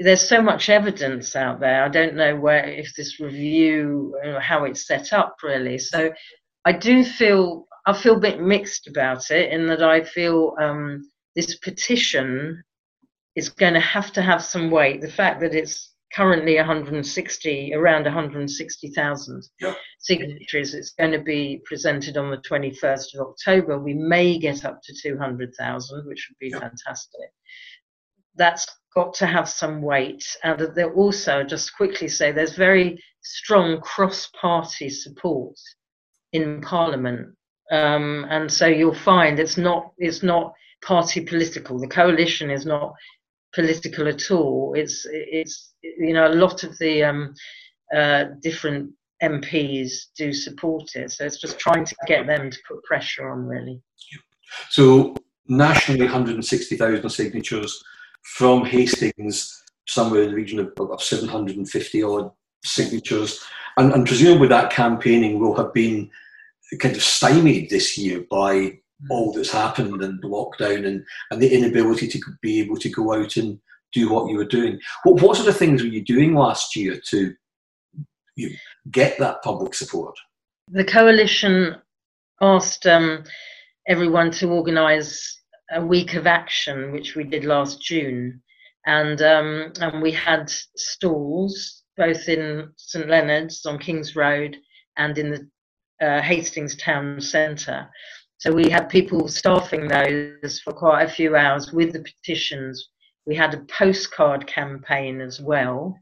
there's 0.00 0.26
so 0.26 0.40
much 0.40 0.70
evidence 0.70 1.36
out 1.36 1.60
there. 1.60 1.84
I 1.84 1.88
don't 1.88 2.16
know 2.16 2.34
where 2.34 2.64
if 2.64 2.94
this 2.96 3.20
review 3.20 4.16
how 4.40 4.64
it's 4.64 4.86
set 4.86 5.12
up 5.12 5.36
really. 5.42 5.78
So 5.78 6.12
I 6.64 6.72
do 6.72 7.04
feel 7.04 7.66
I 7.86 7.92
feel 7.92 8.16
a 8.16 8.20
bit 8.20 8.40
mixed 8.40 8.88
about 8.88 9.30
it 9.30 9.52
in 9.52 9.66
that 9.66 9.82
I 9.82 10.02
feel 10.04 10.54
um, 10.60 11.02
this 11.40 11.56
petition 11.56 12.62
is 13.34 13.48
going 13.48 13.72
to 13.72 13.80
have 13.80 14.12
to 14.12 14.20
have 14.20 14.44
some 14.44 14.70
weight. 14.70 15.00
The 15.00 15.10
fact 15.10 15.40
that 15.40 15.54
it's 15.54 15.94
currently 16.12 16.56
160, 16.56 17.72
around 17.74 18.04
160,000 18.04 19.42
yep. 19.60 19.76
signatures, 20.00 20.74
it's 20.74 20.90
going 20.90 21.12
to 21.12 21.22
be 21.22 21.62
presented 21.64 22.18
on 22.18 22.30
the 22.30 22.36
21st 22.38 23.14
of 23.14 23.28
October. 23.28 23.78
We 23.78 23.94
may 23.94 24.38
get 24.38 24.66
up 24.66 24.80
to 24.82 24.94
200,000, 25.02 26.06
which 26.06 26.28
would 26.28 26.38
be 26.38 26.50
fantastic. 26.50 27.30
That's 28.34 28.66
got 28.94 29.14
to 29.14 29.26
have 29.26 29.48
some 29.48 29.80
weight. 29.80 30.24
And 30.44 30.60
there 30.74 30.92
also, 30.92 31.42
just 31.42 31.74
quickly 31.74 32.08
say, 32.08 32.32
there's 32.32 32.56
very 32.56 33.02
strong 33.22 33.80
cross-party 33.80 34.90
support 34.90 35.56
in 36.32 36.60
Parliament 36.60 37.34
um, 37.70 38.26
and 38.28 38.50
so 38.50 38.66
you'll 38.66 38.94
find 38.94 39.38
it's 39.38 39.56
not 39.56 39.92
it's 39.96 40.22
not 40.22 40.52
party 40.84 41.20
political. 41.20 41.78
The 41.78 41.88
coalition 41.88 42.50
is 42.50 42.66
not 42.66 42.94
political 43.54 44.08
at 44.08 44.30
all. 44.30 44.74
It's 44.76 45.06
it's 45.10 45.74
you 45.82 46.14
know 46.14 46.28
a 46.28 46.34
lot 46.34 46.64
of 46.64 46.76
the 46.78 47.04
um, 47.04 47.34
uh, 47.94 48.24
different 48.42 48.92
MPs 49.22 49.92
do 50.16 50.32
support 50.32 50.94
it. 50.94 51.10
So 51.12 51.24
it's 51.24 51.40
just 51.40 51.58
trying 51.58 51.84
to 51.84 51.94
get 52.06 52.26
them 52.26 52.50
to 52.50 52.58
put 52.68 52.82
pressure 52.84 53.30
on 53.30 53.46
really. 53.46 53.80
So 54.70 55.14
nationally, 55.46 56.04
160,000 56.04 57.08
signatures 57.10 57.82
from 58.22 58.64
Hastings, 58.64 59.62
somewhere 59.86 60.22
in 60.22 60.30
the 60.30 60.36
region 60.36 60.58
of, 60.58 60.72
of 60.90 61.02
750 61.02 62.02
odd 62.02 62.30
signatures, 62.64 63.40
and, 63.76 63.92
and 63.92 64.06
presumably 64.06 64.48
that 64.48 64.70
campaigning 64.70 65.38
will 65.38 65.54
have 65.56 65.72
been 65.72 66.10
kind 66.78 66.94
of 66.94 67.02
stymied 67.02 67.70
this 67.70 67.98
year 67.98 68.24
by 68.30 68.78
all 69.08 69.32
that's 69.32 69.52
happened 69.52 70.02
and 70.02 70.20
the 70.20 70.28
lockdown 70.28 70.86
and, 70.86 71.04
and 71.30 71.40
the 71.40 71.52
inability 71.52 72.08
to 72.08 72.20
be 72.42 72.60
able 72.60 72.76
to 72.76 72.90
go 72.90 73.14
out 73.14 73.36
and 73.36 73.58
do 73.92 74.10
what 74.10 74.30
you 74.30 74.36
were 74.36 74.44
doing. 74.44 74.78
What, 75.04 75.22
what 75.22 75.36
sort 75.36 75.48
of 75.48 75.56
things 75.56 75.82
were 75.82 75.88
you 75.88 76.04
doing 76.04 76.34
last 76.34 76.76
year 76.76 77.00
to 77.10 77.34
you 78.36 78.54
get 78.90 79.18
that 79.18 79.42
public 79.42 79.74
support? 79.74 80.14
The 80.68 80.84
coalition 80.84 81.76
asked 82.40 82.86
um, 82.86 83.24
everyone 83.88 84.30
to 84.32 84.50
organise 84.50 85.40
a 85.72 85.84
week 85.84 86.14
of 86.14 86.26
action, 86.26 86.92
which 86.92 87.16
we 87.16 87.24
did 87.24 87.44
last 87.44 87.82
June, 87.82 88.42
and 88.86 89.20
um, 89.22 89.72
and 89.80 90.02
we 90.02 90.12
had 90.12 90.50
stalls 90.76 91.82
both 91.96 92.28
in 92.28 92.70
St 92.76 93.08
Leonard's 93.08 93.66
on 93.66 93.78
King's 93.78 94.16
Road 94.16 94.56
and 94.96 95.18
in 95.18 95.30
the 95.30 96.06
uh, 96.06 96.22
Hastings 96.22 96.76
Town 96.76 97.20
Centre. 97.20 97.88
So 98.40 98.50
we 98.50 98.70
had 98.70 98.88
people 98.88 99.28
staffing 99.28 99.86
those 99.86 100.60
for 100.60 100.72
quite 100.72 101.02
a 101.02 101.12
few 101.12 101.36
hours 101.36 101.74
with 101.74 101.92
the 101.92 102.02
petitions. 102.02 102.88
We 103.26 103.36
had 103.36 103.52
a 103.52 103.64
postcard 103.64 104.46
campaign 104.46 105.20
as 105.20 105.42
well, 105.42 105.94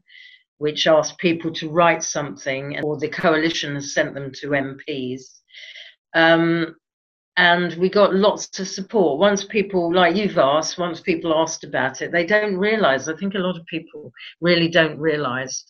which 0.57 0.87
asked 0.87 1.17
people 1.17 1.51
to 1.55 1.69
write 1.69 2.01
something, 2.01 2.81
or 2.81 2.97
the 2.97 3.09
coalition 3.09 3.81
sent 3.81 4.13
them 4.13 4.31
to 4.35 4.51
MPs. 4.51 5.21
Um, 6.15 6.77
and 7.35 7.73
we 7.73 7.89
got 7.89 8.15
lots 8.15 8.57
of 8.57 8.69
support. 8.69 9.19
Once 9.19 9.43
people, 9.43 9.93
like 9.93 10.15
you've 10.15 10.37
asked, 10.37 10.77
once 10.77 11.01
people 11.01 11.33
asked 11.35 11.65
about 11.65 12.01
it, 12.01 12.13
they 12.13 12.25
don't 12.25 12.55
realise. 12.55 13.09
I 13.09 13.17
think 13.17 13.33
a 13.33 13.39
lot 13.39 13.59
of 13.59 13.65
people 13.65 14.13
really 14.39 14.69
don't 14.69 14.97
realise 14.97 15.65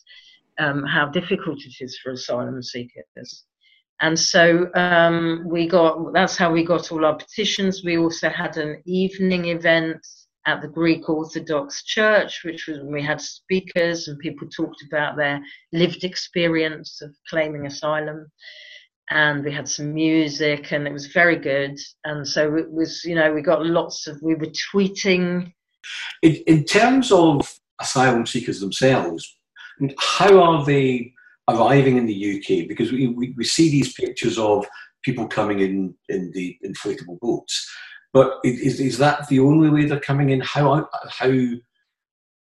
um, 0.60 0.84
how 0.84 1.06
difficult 1.06 1.58
it 1.64 1.74
is 1.84 1.98
for 1.98 2.12
asylum 2.12 2.62
seekers. 2.62 3.44
And 4.00 4.18
so 4.18 4.70
um, 4.74 5.44
we 5.46 5.68
got 5.68 6.12
that's 6.14 6.36
how 6.36 6.50
we 6.50 6.64
got 6.64 6.90
all 6.90 7.04
our 7.04 7.16
petitions. 7.16 7.84
We 7.84 7.98
also 7.98 8.30
had 8.30 8.56
an 8.56 8.82
evening 8.86 9.46
event 9.46 9.98
at 10.46 10.62
the 10.62 10.68
Greek 10.68 11.08
Orthodox 11.08 11.84
Church, 11.84 12.42
which 12.44 12.66
was 12.66 12.80
we 12.82 13.02
had 13.02 13.20
speakers 13.20 14.08
and 14.08 14.18
people 14.18 14.48
talked 14.48 14.82
about 14.82 15.16
their 15.16 15.40
lived 15.72 16.04
experience 16.04 17.02
of 17.02 17.14
claiming 17.28 17.66
asylum. 17.66 18.26
And 19.10 19.44
we 19.44 19.52
had 19.52 19.68
some 19.68 19.92
music, 19.92 20.72
and 20.72 20.86
it 20.86 20.92
was 20.92 21.08
very 21.08 21.36
good. 21.36 21.76
And 22.04 22.26
so 22.26 22.54
it 22.56 22.70
was, 22.70 23.04
you 23.04 23.16
know, 23.16 23.32
we 23.32 23.42
got 23.42 23.66
lots 23.66 24.06
of. 24.06 24.22
We 24.22 24.36
were 24.36 24.52
tweeting. 24.72 25.52
In, 26.22 26.36
in 26.46 26.64
terms 26.64 27.10
of 27.10 27.52
asylum 27.80 28.24
seekers 28.24 28.60
themselves, 28.60 29.36
how 29.98 30.40
are 30.40 30.64
they 30.64 31.12
arriving 31.48 31.96
in 31.96 32.06
the 32.06 32.36
UK 32.36 32.68
because 32.68 32.92
we, 32.92 33.08
we, 33.08 33.34
we 33.36 33.44
see 33.44 33.70
these 33.70 33.92
pictures 33.94 34.38
of 34.38 34.66
people 35.02 35.26
coming 35.26 35.60
in 35.60 35.94
in 36.08 36.30
the 36.32 36.56
inflatable 36.64 37.18
boats. 37.20 37.68
But 38.12 38.38
is, 38.44 38.80
is 38.80 38.98
that 38.98 39.28
the 39.28 39.40
only 39.40 39.70
way 39.70 39.84
they're 39.84 40.00
coming 40.00 40.30
in? 40.30 40.40
How 40.40 40.88
how 41.08 41.32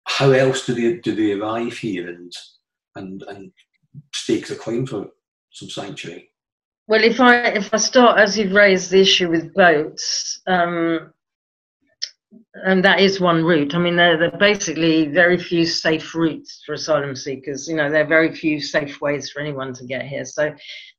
how 0.07 0.31
else 0.31 0.65
do 0.65 0.73
they 0.73 0.99
do 0.99 1.15
they 1.15 1.33
arrive 1.33 1.77
here 1.77 2.09
and 2.09 2.31
and 2.95 3.23
and 3.23 3.51
stake 4.13 4.49
a 4.49 4.55
claim 4.55 4.85
for 4.85 5.07
some 5.51 5.69
sanctuary? 5.69 6.31
Well, 6.87 7.03
if 7.03 7.19
I 7.19 7.49
if 7.49 7.71
I 7.73 7.77
start 7.77 8.19
as 8.19 8.37
you've 8.37 8.53
raised 8.53 8.89
the 8.89 9.01
issue 9.01 9.29
with 9.29 9.53
boats, 9.53 10.41
um, 10.47 11.13
and 12.63 12.83
that 12.85 12.99
is 12.99 13.19
one 13.19 13.43
route. 13.43 13.75
I 13.75 13.79
mean, 13.79 13.95
there, 13.95 14.21
are 14.21 14.37
basically 14.37 15.07
very 15.07 15.37
few 15.37 15.65
safe 15.65 16.13
routes 16.13 16.61
for 16.65 16.73
asylum 16.73 17.15
seekers. 17.15 17.67
You 17.67 17.75
know, 17.75 17.89
there 17.89 18.03
are 18.03 18.07
very 18.07 18.33
few 18.35 18.61
safe 18.61 19.01
ways 19.01 19.29
for 19.29 19.39
anyone 19.39 19.73
to 19.73 19.85
get 19.85 20.05
here. 20.05 20.25
So, 20.25 20.53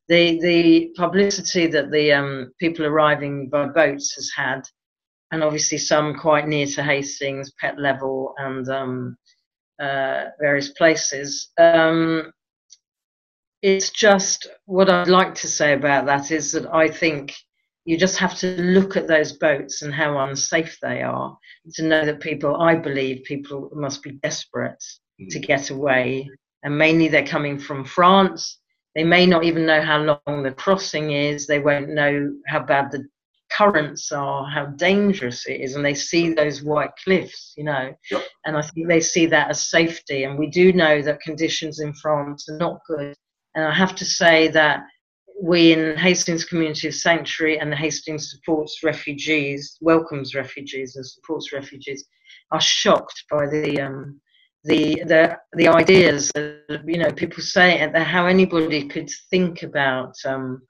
the 0.09 0.40
the 0.40 0.90
publicity 0.97 1.67
that 1.69 1.90
the 1.90 2.12
um, 2.12 2.52
people 2.59 2.85
arriving 2.85 3.49
by 3.49 3.67
boats 3.67 4.14
has 4.14 4.31
had, 4.37 4.62
and 5.31 5.43
obviously 5.43 5.79
some 5.79 6.14
quite 6.14 6.49
near 6.49 6.67
to 6.67 6.83
Hastings, 6.83 7.52
Pett 7.61 7.79
Level, 7.79 8.35
and 8.38 8.69
um, 8.69 9.17
uh, 9.81 10.26
various 10.40 10.71
places. 10.71 11.50
Um, 11.59 12.33
it's 13.62 13.90
just 13.90 14.49
what 14.64 14.88
I'd 14.88 15.09
like 15.09 15.35
to 15.37 15.49
say 15.49 15.75
about 15.75 16.07
that 16.07 16.31
is 16.31 16.52
that 16.52 16.67
I 16.73 16.88
think 16.88 17.35
you 17.85 17.97
just 17.97 18.19
have 18.19 18.37
to 18.38 18.61
look 18.62 18.97
at 18.97 19.07
those 19.07 19.33
boats 19.33 19.83
and 19.83 19.93
how 19.93 20.19
unsafe 20.19 20.79
they 20.81 21.02
are 21.02 21.37
to 21.75 21.85
know 21.85 22.05
that 22.05 22.21
people, 22.21 22.57
I 22.57 22.75
believe, 22.75 23.25
people 23.25 23.71
must 23.73 24.02
be 24.02 24.12
desperate 24.23 24.83
mm. 25.21 25.29
to 25.31 25.38
get 25.38 25.71
away. 25.71 26.29
And 26.62 26.76
mainly 26.76 27.09
they're 27.09 27.26
coming 27.26 27.59
from 27.59 27.85
France. 27.85 28.59
They 28.95 29.05
may 29.05 29.26
not 29.26 29.45
even 29.45 29.67
know 29.67 29.83
how 29.83 30.21
long 30.26 30.43
the 30.43 30.52
crossing 30.52 31.12
is. 31.12 31.47
They 31.47 31.61
won't 31.61 31.90
know 31.90 32.33
how 32.49 32.61
bad 32.61 32.90
the 32.90 33.07
currents 33.52 34.12
are, 34.12 34.49
how 34.49 34.67
dangerous 34.67 35.47
it 35.47 35.61
is. 35.61 35.75
And 35.75 35.85
they 35.85 35.95
see 35.95 36.33
those 36.33 36.62
white 36.62 36.90
cliffs, 37.02 37.55
you 37.57 37.64
know. 37.64 37.93
Yep. 38.11 38.23
And 38.47 38.57
I 38.57 38.62
think 38.62 38.88
they 38.88 39.00
see 39.00 39.26
that 39.26 39.50
as 39.50 39.71
safety. 39.71 40.25
And 40.25 40.38
we 40.38 40.49
do 40.49 40.73
know 40.73 41.02
that 41.02 41.21
conditions 41.21 41.81
in 41.81 41.93
France 41.95 42.49
are 42.49 42.59
not 42.59 42.81
good. 42.87 43.14
And 43.55 43.64
I 43.64 43.75
have 43.75 43.95
to 43.97 44.05
say 44.05 44.49
that 44.49 44.81
we 45.40 45.73
in 45.73 45.97
Hastings 45.97 46.44
Community 46.44 46.88
of 46.88 46.94
Sanctuary 46.94 47.59
and 47.59 47.73
the 47.73 47.76
Hastings 47.76 48.30
supports 48.30 48.82
refugees, 48.82 49.78
welcomes 49.80 50.35
refugees 50.35 50.97
and 50.97 51.06
supports 51.06 51.52
refugees, 51.52 52.04
are 52.52 52.61
shocked 52.61 53.25
by 53.30 53.47
the 53.47 53.80
um, 53.80 54.20
the 54.64 55.02
the 55.06 55.37
the 55.54 55.68
ideas. 55.68 56.30
That 56.35 56.82
you 56.87 56.99
know, 56.99 57.11
people 57.11 57.42
say 57.42 57.78
and 57.78 57.97
how 57.97 58.26
anybody 58.26 58.87
could 58.87 59.11
think 59.30 59.62
about 59.62 60.14
um, 60.26 60.62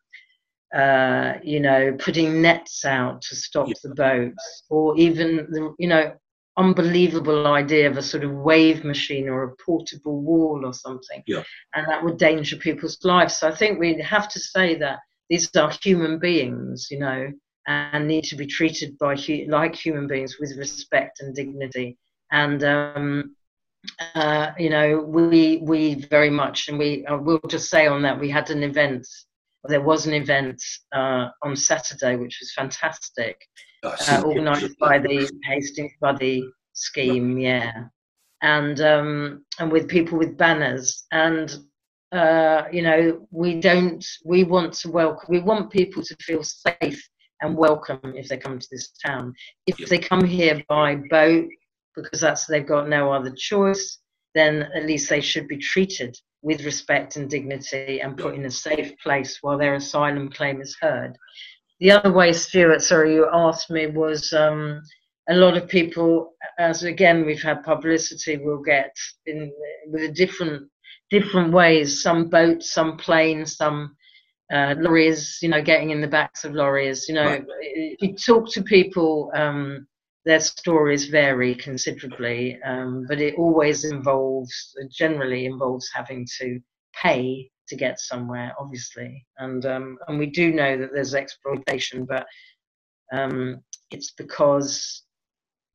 uh, 0.75 1.35
you 1.43 1.61
know 1.61 1.97
putting 1.99 2.41
nets 2.41 2.85
out 2.85 3.23
to 3.23 3.37
stop 3.37 3.69
yeah. 3.69 3.75
the 3.83 3.95
boats, 3.95 4.65
or 4.71 4.97
even 4.97 5.49
the 5.51 5.75
you 5.79 5.89
know 5.89 6.13
unbelievable 6.57 7.47
idea 7.47 7.89
of 7.89 7.97
a 7.97 8.03
sort 8.03 8.25
of 8.25 8.33
wave 8.33 8.85
machine 8.85 9.29
or 9.29 9.45
a 9.45 9.57
portable 9.65 10.21
wall 10.21 10.63
or 10.65 10.75
something. 10.75 11.23
Yeah. 11.27 11.45
And 11.75 11.87
that 11.89 12.05
would 12.05 12.19
danger 12.19 12.57
people's 12.57 12.99
lives. 13.05 13.37
So 13.37 13.49
I 13.49 13.55
think 13.55 13.79
we 13.79 14.01
have 14.01 14.29
to 14.29 14.41
say 14.41 14.75
that 14.77 14.99
these 15.29 15.55
are 15.57 15.73
human 15.83 16.19
beings, 16.19 16.89
you 16.91 16.99
know, 16.99 17.31
and 17.67 18.09
need 18.09 18.25
to 18.25 18.37
be 18.37 18.47
treated 18.47 18.99
by 18.99 19.17
like 19.49 19.75
human 19.75 20.07
beings 20.07 20.37
with 20.41 20.57
respect 20.57 21.21
and 21.21 21.35
dignity. 21.35 21.97
And 22.33 22.65
um, 22.65 23.37
uh, 24.15 24.51
you 24.59 24.71
know, 24.71 25.01
we 25.01 25.59
we 25.63 25.95
very 25.95 26.31
much, 26.31 26.69
and 26.69 26.79
we 26.79 27.07
I 27.07 27.15
will 27.15 27.41
just 27.49 27.71
say 27.71 27.87
on 27.87 28.03
that 28.03 28.19
we 28.19 28.29
had 28.29 28.51
an 28.51 28.63
event. 28.63 29.07
There 29.65 29.81
was 29.81 30.07
an 30.07 30.15
event 30.15 30.63
uh, 30.93 31.29
on 31.43 31.55
Saturday, 31.55 32.17
which 32.17 32.39
was 32.41 32.53
fantastic, 32.55 33.37
uh, 33.83 34.23
organised 34.25 34.79
by 34.79 34.99
the 34.99 35.31
Hastings 35.45 35.93
Buddy 36.01 36.45
scheme, 36.73 37.39
yeah, 37.39 37.85
and 38.43 38.81
um, 38.81 39.45
and 39.59 39.71
with 39.71 39.89
people 39.89 40.19
with 40.19 40.39
banners, 40.39 41.05
and 41.13 41.55
uh, 42.13 42.65
you 42.73 42.83
know, 42.83 43.27
we 43.31 43.61
don't, 43.61 44.05
we 44.25 44.45
want 44.45 44.73
to 44.73 44.91
welcome, 44.91 45.27
we 45.29 45.41
want 45.41 45.71
people 45.71 46.03
to 46.03 46.17
feel 46.17 46.43
safe 46.43 47.09
and 47.41 47.57
welcome 47.57 48.01
if 48.17 48.29
they 48.29 48.37
come 48.37 48.59
to 48.59 48.69
this 48.71 48.91
town. 49.05 49.33
If 49.67 49.89
they 49.89 49.99
come 49.99 50.25
here 50.25 50.63
by 50.69 50.97
boat, 51.09 51.49
because 51.95 52.21
that's 52.21 52.47
they've 52.47 52.67
got 52.67 52.89
no 52.89 53.13
other 53.13 53.33
choice, 53.37 53.99
then 54.35 54.69
at 54.75 54.87
least 54.87 55.09
they 55.09 55.21
should 55.21 55.49
be 55.49 55.59
treated 55.59 56.17
with 56.43 56.65
respect 56.65 57.17
and 57.17 57.29
dignity 57.29 58.01
and 58.01 58.17
put 58.17 58.35
in 58.35 58.47
a 58.47 58.51
safe 58.51 58.93
place 59.03 59.39
while 59.43 59.59
their 59.59 59.75
asylum 59.75 60.31
claim 60.31 60.61
is 60.61 60.77
heard. 60.81 61.17
The 61.81 61.93
other 61.93 62.13
way, 62.13 62.33
Stuart, 62.33 62.83
sorry, 62.83 63.15
you 63.15 63.29
asked 63.33 63.71
me 63.71 63.87
was 63.87 64.33
um, 64.33 64.83
a 65.29 65.35
lot 65.35 65.57
of 65.57 65.69
people, 65.69 66.35
as 66.59 66.83
again 66.83 67.25
we've 67.25 67.43
had 67.43 67.63
publicity, 67.63 68.37
will 68.37 68.63
get 68.63 68.95
in 69.27 69.53
with 69.87 70.15
different 70.15 70.69
different 71.09 71.53
ways. 71.53 72.03
Some 72.03 72.29
boats, 72.29 72.73
some 72.73 72.97
planes, 72.97 73.57
some 73.57 73.97
uh, 74.53 74.75
lorries. 74.79 75.39
You 75.41 75.49
know, 75.49 75.63
getting 75.63 75.91
in 75.91 76.01
the 76.01 76.07
backs 76.07 76.45
of 76.45 76.53
lorries. 76.53 77.07
You 77.09 77.15
know, 77.15 77.25
right. 77.25 77.45
if 77.49 78.03
you 78.03 78.15
talk 78.15 78.51
to 78.53 78.63
people. 78.63 79.31
Um, 79.35 79.87
their 80.25 80.41
stories 80.41 81.07
vary 81.07 81.55
considerably, 81.55 82.61
um, 82.63 83.07
but 83.09 83.21
it 83.21 83.35
always 83.37 83.85
involves, 83.85 84.75
generally 84.91 85.47
involves 85.47 85.91
having 85.95 86.27
to 86.39 86.61
pay 86.95 87.51
to 87.69 87.77
get 87.77 87.99
somewhere, 88.01 88.53
obviously. 88.59 89.25
And 89.39 89.65
um, 89.65 89.97
and 90.09 90.19
we 90.19 90.27
do 90.27 90.53
know 90.53 90.77
that 90.77 90.91
there's 90.93 91.15
exploitation, 91.15 92.05
but 92.05 92.27
um, 93.13 93.63
it's 93.91 94.13
because 94.13 95.05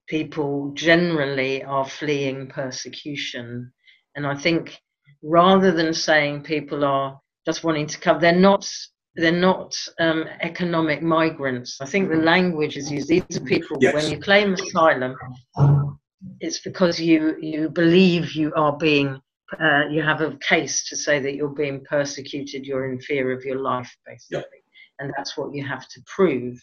people 0.07 0.71
generally 0.73 1.63
are 1.63 1.87
fleeing 1.87 2.47
persecution. 2.47 3.71
And 4.15 4.27
I 4.27 4.35
think 4.35 4.79
rather 5.23 5.71
than 5.71 5.93
saying 5.93 6.43
people 6.43 6.85
are 6.85 7.19
just 7.45 7.63
wanting 7.63 7.87
to 7.87 7.99
come, 7.99 8.19
they're 8.19 8.33
not 8.33 8.69
they're 9.15 9.31
not 9.31 9.75
um, 10.00 10.25
economic 10.41 11.01
migrants. 11.01 11.79
I 11.81 11.86
think 11.86 12.10
the 12.10 12.17
language 12.17 12.75
is 12.75 12.91
used. 12.91 13.07
These 13.07 13.24
are 13.38 13.41
people 13.41 13.77
yes. 13.79 13.93
when 13.93 14.12
you 14.12 14.19
claim 14.19 14.53
asylum, 14.53 15.15
it's 16.39 16.60
because 16.60 17.00
you 17.00 17.38
you 17.41 17.69
believe 17.69 18.34
you 18.34 18.53
are 18.55 18.75
being 18.77 19.22
uh, 19.60 19.86
you 19.89 20.01
have 20.01 20.22
a 20.22 20.36
case 20.38 20.88
to 20.89 20.95
say 20.95 21.19
that 21.19 21.36
you're 21.36 21.50
being 21.50 21.84
persecuted, 21.86 22.65
you're 22.65 22.91
in 22.91 23.00
fear 23.00 23.31
of 23.31 23.45
your 23.45 23.60
life, 23.60 23.95
basically, 24.05 24.38
yep. 24.38 24.50
and 25.00 25.13
that's 25.15 25.38
what 25.38 25.53
you 25.53 25.65
have 25.65 25.88
to 25.89 26.01
prove. 26.07 26.62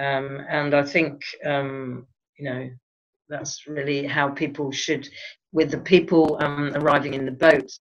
Um, 0.00 0.44
and 0.48 0.74
I 0.74 0.82
think 0.82 1.22
um, 1.44 2.06
you 2.38 2.50
know 2.50 2.70
that's 3.28 3.66
really 3.66 4.06
how 4.06 4.28
people 4.28 4.72
should, 4.72 5.08
with 5.52 5.70
the 5.70 5.78
people 5.78 6.38
um, 6.40 6.72
arriving 6.74 7.14
in 7.14 7.24
the 7.24 7.32
boats, 7.32 7.80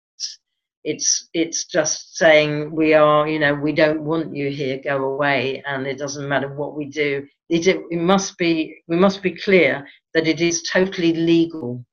it's 0.83 1.29
it's 1.33 1.65
just 1.65 2.17
saying 2.17 2.71
we 2.71 2.93
are 2.93 3.27
you 3.27 3.39
know 3.39 3.53
we 3.53 3.71
don't 3.71 4.01
want 4.01 4.35
you 4.35 4.50
here 4.50 4.79
go 4.83 5.03
away. 5.03 5.63
And 5.65 5.85
it 5.85 5.97
doesn't 5.97 6.27
matter 6.27 6.53
what 6.53 6.75
we 6.75 6.85
do. 6.85 7.25
It, 7.50 7.67
it 7.67 8.00
must 8.00 8.38
be 8.38 8.81
we 8.88 8.95
must 8.95 9.21
be 9.21 9.35
clear 9.35 9.88
that 10.13 10.27
it 10.27 10.41
is 10.41 10.63
totally 10.63 11.13
legal 11.13 11.85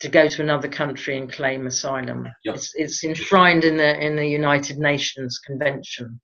to 0.00 0.08
go 0.10 0.28
to 0.28 0.42
another 0.42 0.68
country 0.68 1.16
and 1.16 1.32
claim 1.32 1.66
asylum. 1.66 2.28
Yep. 2.44 2.54
it's, 2.54 2.74
it's 2.74 3.04
enshrined 3.04 3.64
in 3.64 3.78
the 3.78 3.98
in 3.98 4.16
the 4.16 4.26
united 4.26 4.76
nations 4.76 5.38
convention. 5.38 6.20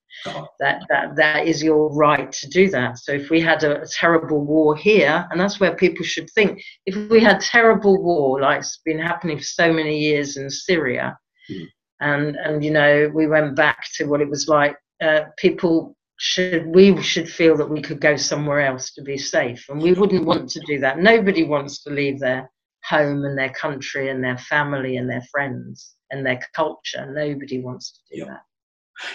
That 0.59 0.81
that 0.89 1.15
that 1.15 1.47
is 1.47 1.63
your 1.63 1.91
right 1.95 2.31
to 2.31 2.47
do 2.49 2.69
that. 2.69 2.99
So 2.99 3.13
if 3.13 3.31
we 3.31 3.41
had 3.41 3.63
a, 3.63 3.81
a 3.81 3.87
terrible 3.87 4.45
war 4.45 4.75
here 4.75 5.27
and 5.31 5.39
that's 5.39 5.59
where 5.59 5.75
people 5.75 6.05
should 6.05 6.29
think 6.29 6.61
if 6.85 7.09
we 7.09 7.19
had 7.21 7.39
terrible 7.39 8.03
war 8.03 8.41
like 8.41 8.59
it's 8.59 8.77
been 8.85 8.99
happening 8.99 9.37
for 9.37 9.43
so 9.43 9.73
many 9.73 9.97
years 9.97 10.37
in 10.37 10.49
syria 10.51 11.17
mm 11.49 11.65
and 12.03 12.35
and 12.35 12.63
you 12.63 12.71
know 12.71 13.09
we 13.13 13.27
went 13.27 13.55
back 13.55 13.85
to 13.95 14.05
what 14.05 14.21
it 14.21 14.29
was 14.29 14.47
like. 14.47 14.75
Uh, 15.01 15.21
people 15.37 15.95
should 16.19 16.65
we 16.67 17.01
should 17.01 17.29
feel 17.29 17.57
that 17.57 17.69
we 17.69 17.81
could 17.81 17.99
go 17.99 18.15
somewhere 18.15 18.61
else 18.61 18.93
to 18.93 19.01
be 19.01 19.17
safe, 19.17 19.65
and 19.69 19.81
we 19.81 19.93
wouldn't 19.93 20.25
want 20.25 20.49
to 20.49 20.59
do 20.67 20.79
that. 20.79 20.99
Nobody 20.99 21.43
wants 21.43 21.83
to 21.83 21.89
leave 21.89 22.19
their 22.19 22.49
home 22.83 23.23
and 23.23 23.37
their 23.37 23.51
country 23.51 24.09
and 24.09 24.23
their 24.23 24.37
family 24.37 24.97
and 24.97 25.09
their 25.09 25.23
friends 25.31 25.95
and 26.11 26.25
their 26.25 26.39
culture. 26.53 27.11
Nobody 27.11 27.61
wants 27.61 27.93
to 27.93 28.17
do 28.17 28.25
that. 28.25 28.41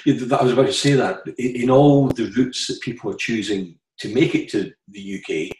Yeah, 0.04 0.36
I 0.38 0.42
was 0.42 0.52
about 0.52 0.66
to 0.66 0.72
say 0.72 0.94
that 0.94 1.20
in 1.38 1.70
all 1.70 2.08
the 2.08 2.32
routes 2.36 2.66
that 2.66 2.80
people 2.80 3.10
are 3.10 3.16
choosing 3.16 3.78
to 3.98 4.12
make 4.14 4.34
it 4.34 4.48
to 4.50 4.72
the 4.88 5.18
UK, 5.18 5.54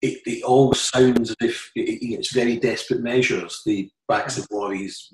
it, 0.00 0.20
it 0.26 0.42
all 0.44 0.72
sounds 0.74 1.30
as 1.30 1.36
if 1.40 1.70
it, 1.74 1.98
it's 2.02 2.32
very 2.32 2.56
desperate 2.56 3.02
measures. 3.02 3.60
The 3.66 3.90
backs 4.06 4.38
of 4.38 4.46
lorries 4.50 5.08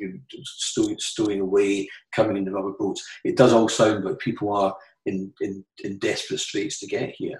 stowing, 0.44 0.96
stowing 0.98 1.40
away, 1.40 1.88
coming 2.14 2.36
in 2.36 2.44
the 2.44 2.52
rubber 2.52 2.74
boats. 2.78 3.04
It 3.24 3.36
does 3.36 3.52
all 3.52 3.68
sound 3.68 4.04
like 4.04 4.18
people 4.18 4.52
are 4.52 4.74
in, 5.06 5.32
in, 5.40 5.64
in 5.82 5.98
desperate 5.98 6.40
straits 6.40 6.78
to 6.80 6.86
get 6.86 7.14
here. 7.16 7.38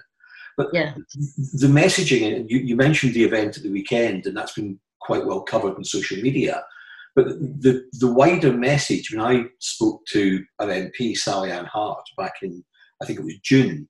But 0.57 0.67
yeah. 0.73 0.93
the 1.53 1.67
messaging, 1.67 2.45
you, 2.47 2.59
you 2.59 2.75
mentioned 2.75 3.13
the 3.13 3.25
event 3.25 3.57
at 3.57 3.63
the 3.63 3.71
weekend, 3.71 4.25
and 4.25 4.35
that's 4.35 4.53
been 4.53 4.79
quite 5.01 5.25
well 5.25 5.41
covered 5.41 5.75
on 5.75 5.83
social 5.83 6.17
media. 6.17 6.63
But 7.15 7.27
the, 7.27 7.87
the 7.93 8.11
wider 8.11 8.53
message, 8.53 9.13
when 9.13 9.25
I 9.25 9.45
spoke 9.59 10.05
to 10.07 10.43
an 10.59 10.69
MP, 10.69 11.15
Sally 11.15 11.51
Ann 11.51 11.65
Hart, 11.65 12.03
back 12.17 12.33
in, 12.41 12.63
I 13.01 13.05
think 13.05 13.19
it 13.19 13.25
was 13.25 13.37
June, 13.39 13.87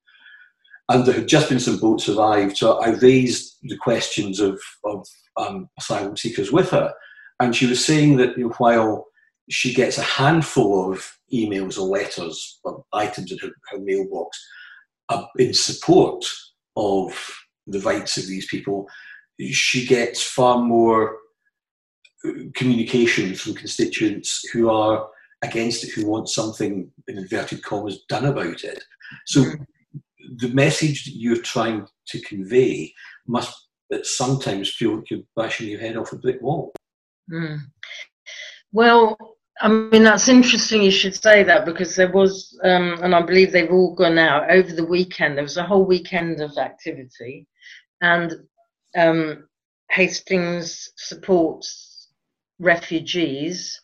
and 0.90 1.06
there 1.06 1.16
had 1.16 1.28
just 1.28 1.50
been 1.50 1.60
some 1.60 1.78
boats 1.78 2.08
arrived. 2.08 2.58
So 2.58 2.80
I 2.80 2.90
raised 2.90 3.58
the 3.64 3.78
questions 3.78 4.40
of, 4.40 4.62
of 4.84 5.08
um, 5.38 5.70
asylum 5.80 6.16
seekers 6.16 6.52
with 6.52 6.70
her. 6.72 6.94
And 7.40 7.56
she 7.56 7.66
was 7.66 7.84
saying 7.84 8.18
that 8.18 8.38
you 8.38 8.46
know, 8.46 8.54
while 8.58 9.06
she 9.50 9.74
gets 9.74 9.98
a 9.98 10.04
handful 10.04 10.92
of 10.92 11.12
emails 11.34 11.78
or 11.78 11.88
letters 11.88 12.60
or 12.64 12.84
items 12.94 13.32
in 13.32 13.38
her, 13.40 13.50
her 13.72 13.80
mailbox 13.80 14.44
uh, 15.10 15.26
in 15.38 15.54
support 15.54 16.26
of 16.76 17.14
the 17.68 17.82
rights 17.82 18.18
of 18.18 18.28
these 18.28 18.48
people, 18.48 18.88
she 19.52 19.86
gets 19.86 20.22
far 20.22 20.60
more 20.60 21.18
uh, 22.26 22.32
communication 22.54 23.34
from 23.34 23.56
constituents 23.56 24.48
who 24.54 24.70
are 24.70 25.08
against 25.44 25.84
it, 25.84 25.92
who 25.92 26.08
want 26.08 26.30
something, 26.30 26.90
in 27.08 27.18
inverted 27.18 27.64
commas, 27.64 28.04
done 28.08 28.26
about 28.26 28.64
it. 28.64 28.84
So 29.26 29.42
mm-hmm 29.42 29.64
the 30.38 30.50
message 30.50 31.06
that 31.06 31.16
you're 31.16 31.42
trying 31.42 31.86
to 32.08 32.22
convey 32.22 32.94
must 33.28 33.68
sometimes 34.04 34.74
feel 34.74 34.98
like 34.98 35.10
you're 35.10 35.22
bashing 35.36 35.68
your 35.68 35.80
head 35.80 35.98
off 35.98 36.12
a 36.12 36.18
brick 36.18 36.42
wall. 36.42 36.74
Mm. 37.32 37.60
Well, 38.72 39.18
I 39.62 39.70
mean, 39.70 40.04
that's 40.04 40.28
interesting 40.28 40.82
you 40.82 40.92
should 40.92 41.16
say 41.16 41.44
that 41.44 41.66
because 41.66 41.96
there 41.96 42.12
was, 42.12 42.60
um, 42.64 43.00
and 43.02 43.16
I 43.16 43.22
believe 43.22 43.52
they've 43.52 43.72
all 43.72 43.96
gone 43.96 44.18
out 44.18 44.52
over 44.52 44.74
the 44.74 44.86
weekend. 44.86 45.38
There 45.38 45.44
was 45.44 45.58
a 45.58 45.64
whole 45.64 45.86
weekend 45.86 46.42
of 46.42 46.58
activity, 46.58 47.48
and 48.02 48.34
um, 48.98 49.48
Hastings 49.92 50.92
supports 50.98 52.10
refugees 52.60 53.80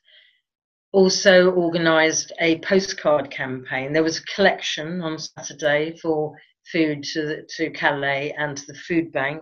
also 0.93 1.51
organised 1.51 2.32
a 2.39 2.60
postcard 2.60 3.32
campaign. 3.32 3.93
There 3.93 4.04
was 4.04 4.19
a 4.19 4.36
collection 4.36 5.01
on 5.01 5.17
Saturday 5.17 5.97
for 5.97 6.36
food 6.71 7.04
to, 7.04 7.25
the, 7.25 7.49
to 7.58 7.69
Calais 7.71 8.34
and 8.38 8.58
to 8.58 8.65
the 8.67 8.75
food 8.75 9.12
bank, 9.12 9.41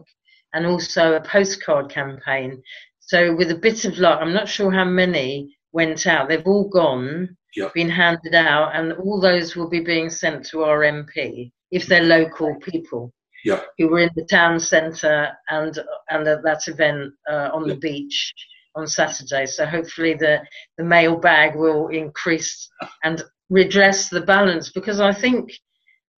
and 0.53 0.65
also 0.65 1.13
a 1.13 1.21
postcard 1.21 1.89
campaign. 1.89 2.61
So, 2.99 3.35
with 3.35 3.51
a 3.51 3.55
bit 3.55 3.85
of 3.85 3.97
luck, 3.97 4.19
I'm 4.21 4.33
not 4.33 4.47
sure 4.47 4.71
how 4.71 4.85
many 4.85 5.55
went 5.71 6.05
out. 6.07 6.29
They've 6.29 6.45
all 6.45 6.69
gone, 6.69 7.35
yep. 7.55 7.73
been 7.73 7.89
handed 7.89 8.35
out, 8.35 8.75
and 8.75 8.93
all 8.93 9.19
those 9.19 9.55
will 9.55 9.69
be 9.69 9.79
being 9.79 10.09
sent 10.09 10.45
to 10.47 10.63
our 10.63 10.79
MP 10.79 11.51
if 11.71 11.87
they're 11.87 12.03
local 12.03 12.55
people. 12.61 13.11
Yep. 13.45 13.67
Who 13.77 13.87
were 13.87 13.99
in 13.99 14.09
the 14.15 14.25
town 14.25 14.59
centre 14.59 15.31
and 15.47 15.79
and 16.09 16.27
at 16.27 16.43
that 16.43 16.67
event 16.67 17.13
uh, 17.29 17.49
on 17.53 17.65
yep. 17.65 17.75
the 17.75 17.79
beach 17.79 18.33
on 18.75 18.87
Saturday. 18.87 19.45
So 19.45 19.65
hopefully 19.65 20.13
the, 20.13 20.39
the 20.77 20.83
mail 20.83 21.17
bag 21.17 21.55
will 21.55 21.87
increase 21.87 22.69
and 23.03 23.23
redress 23.49 24.09
the 24.09 24.21
balance 24.21 24.71
because 24.71 24.99
I 24.99 25.13
think 25.13 25.51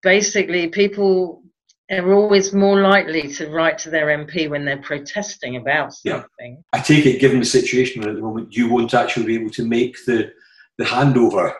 basically 0.01 0.67
people 0.67 1.43
are 1.91 2.13
always 2.13 2.53
more 2.53 2.81
likely 2.81 3.27
to 3.33 3.49
write 3.49 3.77
to 3.79 3.89
their 3.89 4.07
MP 4.07 4.49
when 4.49 4.65
they're 4.65 4.77
protesting 4.77 5.55
about 5.55 5.93
something. 5.93 6.29
Yeah. 6.39 6.61
I 6.73 6.79
take 6.79 7.05
it, 7.05 7.19
given 7.19 7.39
the 7.39 7.45
situation 7.45 8.07
at 8.07 8.15
the 8.15 8.21
moment, 8.21 8.55
you 8.55 8.69
won't 8.69 8.93
actually 8.93 9.25
be 9.25 9.35
able 9.35 9.49
to 9.51 9.65
make 9.65 9.97
the, 10.05 10.31
the 10.77 10.85
handover 10.85 11.53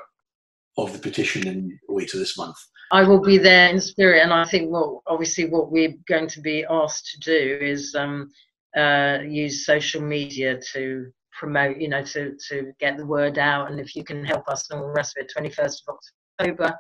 of 0.78 0.94
the 0.94 1.00
petition 1.00 1.48
in 1.48 1.80
later 1.88 2.18
this 2.18 2.38
month. 2.38 2.58
I 2.92 3.04
will 3.04 3.22
be 3.22 3.38
there 3.38 3.70
in 3.70 3.80
spirit, 3.80 4.24
and 4.24 4.34
I 4.34 4.46
think 4.46 4.72
what 4.72 5.02
obviously 5.08 5.46
what 5.46 5.72
we're 5.72 5.94
going 6.08 6.28
to 6.28 6.42
be 6.42 6.66
asked 6.70 7.08
to 7.12 7.20
do 7.20 7.60
is 7.62 7.94
um, 7.94 8.32
uh, 8.76 9.20
use 9.28 9.66
social 9.66 10.02
media 10.02 10.60
to 10.74 11.12
promote, 11.38 11.78
you 11.78 11.88
know, 11.88 12.04
to, 12.04 12.36
to 12.50 12.72
get 12.80 12.98
the 12.98 13.06
word 13.06 13.38
out. 13.38 13.72
And 13.72 13.80
if 13.80 13.96
you 13.96 14.04
can 14.04 14.24
help 14.24 14.48
us 14.48 14.70
and 14.70 14.80
all 14.80 14.88
the 14.88 14.94
rest 14.94 15.18
of 15.18 15.24
it, 15.26 15.34
21st 15.36 15.82
of 15.88 15.96
October, 16.40 16.78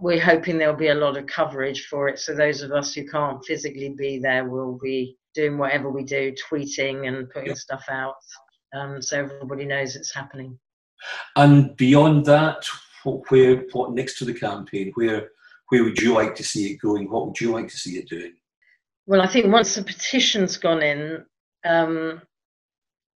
we're 0.00 0.20
hoping 0.20 0.58
there'll 0.58 0.76
be 0.76 0.88
a 0.88 0.94
lot 0.94 1.16
of 1.16 1.26
coverage 1.26 1.86
for 1.86 2.08
it. 2.08 2.18
So 2.18 2.34
those 2.34 2.62
of 2.62 2.72
us 2.72 2.94
who 2.94 3.06
can't 3.06 3.44
physically 3.44 3.94
be 3.96 4.18
there 4.18 4.48
will 4.48 4.78
be 4.82 5.16
doing 5.34 5.58
whatever 5.58 5.90
we 5.90 6.04
do, 6.04 6.32
tweeting 6.50 7.08
and 7.08 7.28
putting 7.30 7.48
yeah. 7.48 7.54
stuff 7.54 7.84
out, 7.90 8.14
um, 8.76 9.00
so 9.00 9.18
everybody 9.18 9.64
knows 9.64 9.96
it's 9.96 10.14
happening. 10.14 10.58
And 11.36 11.76
beyond 11.76 12.24
that, 12.26 12.66
where 13.04 13.64
what 13.72 13.92
next 13.92 14.18
to 14.18 14.24
the 14.24 14.34
campaign? 14.34 14.92
Where 14.94 15.30
where 15.68 15.84
would 15.84 16.00
you 16.00 16.14
like 16.14 16.34
to 16.36 16.44
see 16.44 16.72
it 16.72 16.76
going? 16.76 17.10
What 17.10 17.26
would 17.26 17.40
you 17.40 17.52
like 17.52 17.68
to 17.68 17.76
see 17.76 17.96
it 17.96 18.08
doing? 18.08 18.34
Well, 19.06 19.20
I 19.20 19.26
think 19.26 19.52
once 19.52 19.74
the 19.74 19.82
petition's 19.82 20.56
gone 20.56 20.82
in, 20.82 21.24
um, 21.64 22.22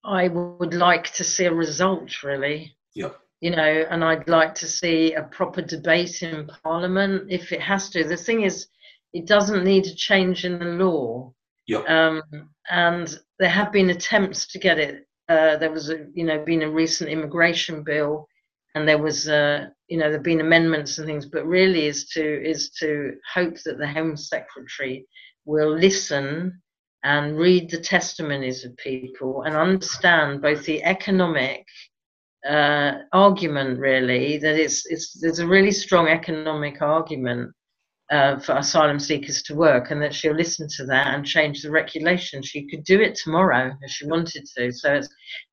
I 0.03 0.27
would 0.27 0.73
like 0.73 1.13
to 1.13 1.23
see 1.23 1.45
a 1.45 1.53
result, 1.53 2.23
really. 2.23 2.75
Yeah. 2.93 3.11
You 3.39 3.51
know, 3.51 3.85
and 3.89 4.03
I'd 4.03 4.27
like 4.27 4.55
to 4.55 4.67
see 4.67 5.13
a 5.13 5.23
proper 5.23 5.61
debate 5.61 6.23
in 6.23 6.49
Parliament 6.63 7.27
if 7.29 7.51
it 7.51 7.61
has 7.61 7.89
to. 7.91 8.03
The 8.03 8.17
thing 8.17 8.41
is, 8.41 8.67
it 9.13 9.27
doesn't 9.27 9.63
need 9.63 9.85
a 9.85 9.95
change 9.95 10.43
in 10.43 10.59
the 10.59 10.65
law. 10.65 11.33
Yeah. 11.67 11.83
Um, 11.87 12.23
and 12.69 13.19
there 13.39 13.49
have 13.49 13.71
been 13.71 13.89
attempts 13.89 14.47
to 14.47 14.59
get 14.59 14.79
it. 14.79 15.07
Uh, 15.29 15.57
there 15.57 15.71
was, 15.71 15.89
a, 15.89 16.07
you 16.13 16.25
know, 16.25 16.43
been 16.43 16.63
a 16.63 16.69
recent 16.69 17.09
immigration 17.09 17.83
bill, 17.83 18.27
and 18.75 18.87
there 18.87 18.97
was, 18.97 19.27
uh, 19.27 19.67
you 19.87 19.97
know, 19.97 20.09
there've 20.09 20.23
been 20.23 20.41
amendments 20.41 20.97
and 20.97 21.07
things. 21.07 21.25
But 21.25 21.45
really, 21.45 21.85
is 21.85 22.07
to 22.09 22.49
is 22.49 22.71
to 22.79 23.13
hope 23.33 23.55
that 23.65 23.77
the 23.77 23.87
Home 23.87 24.15
Secretary 24.15 25.05
will 25.47 25.75
listen 25.75 26.61
and 27.03 27.37
read 27.37 27.69
the 27.69 27.79
testimonies 27.79 28.65
of 28.65 28.75
people 28.77 29.43
and 29.43 29.55
understand 29.55 30.41
both 30.41 30.65
the 30.65 30.83
economic 30.83 31.65
uh, 32.47 32.99
argument, 33.13 33.79
really, 33.79 34.37
that 34.37 34.55
it's, 34.55 34.85
it's 34.87 35.19
there's 35.19 35.39
a 35.39 35.47
really 35.47 35.71
strong 35.71 36.07
economic 36.07 36.81
argument 36.81 37.51
uh, 38.11 38.39
for 38.39 38.57
asylum 38.57 38.99
seekers 38.99 39.41
to 39.43 39.55
work, 39.55 39.89
and 39.89 40.01
that 40.01 40.13
she'll 40.13 40.35
listen 40.35 40.67
to 40.77 40.85
that 40.85 41.07
and 41.07 41.25
change 41.25 41.61
the 41.61 41.71
regulation. 41.71 42.41
She 42.41 42.67
could 42.69 42.83
do 42.83 42.99
it 42.99 43.15
tomorrow 43.15 43.73
if 43.81 43.91
she 43.91 44.05
wanted 44.05 44.45
to. 44.57 44.71
So, 44.71 45.01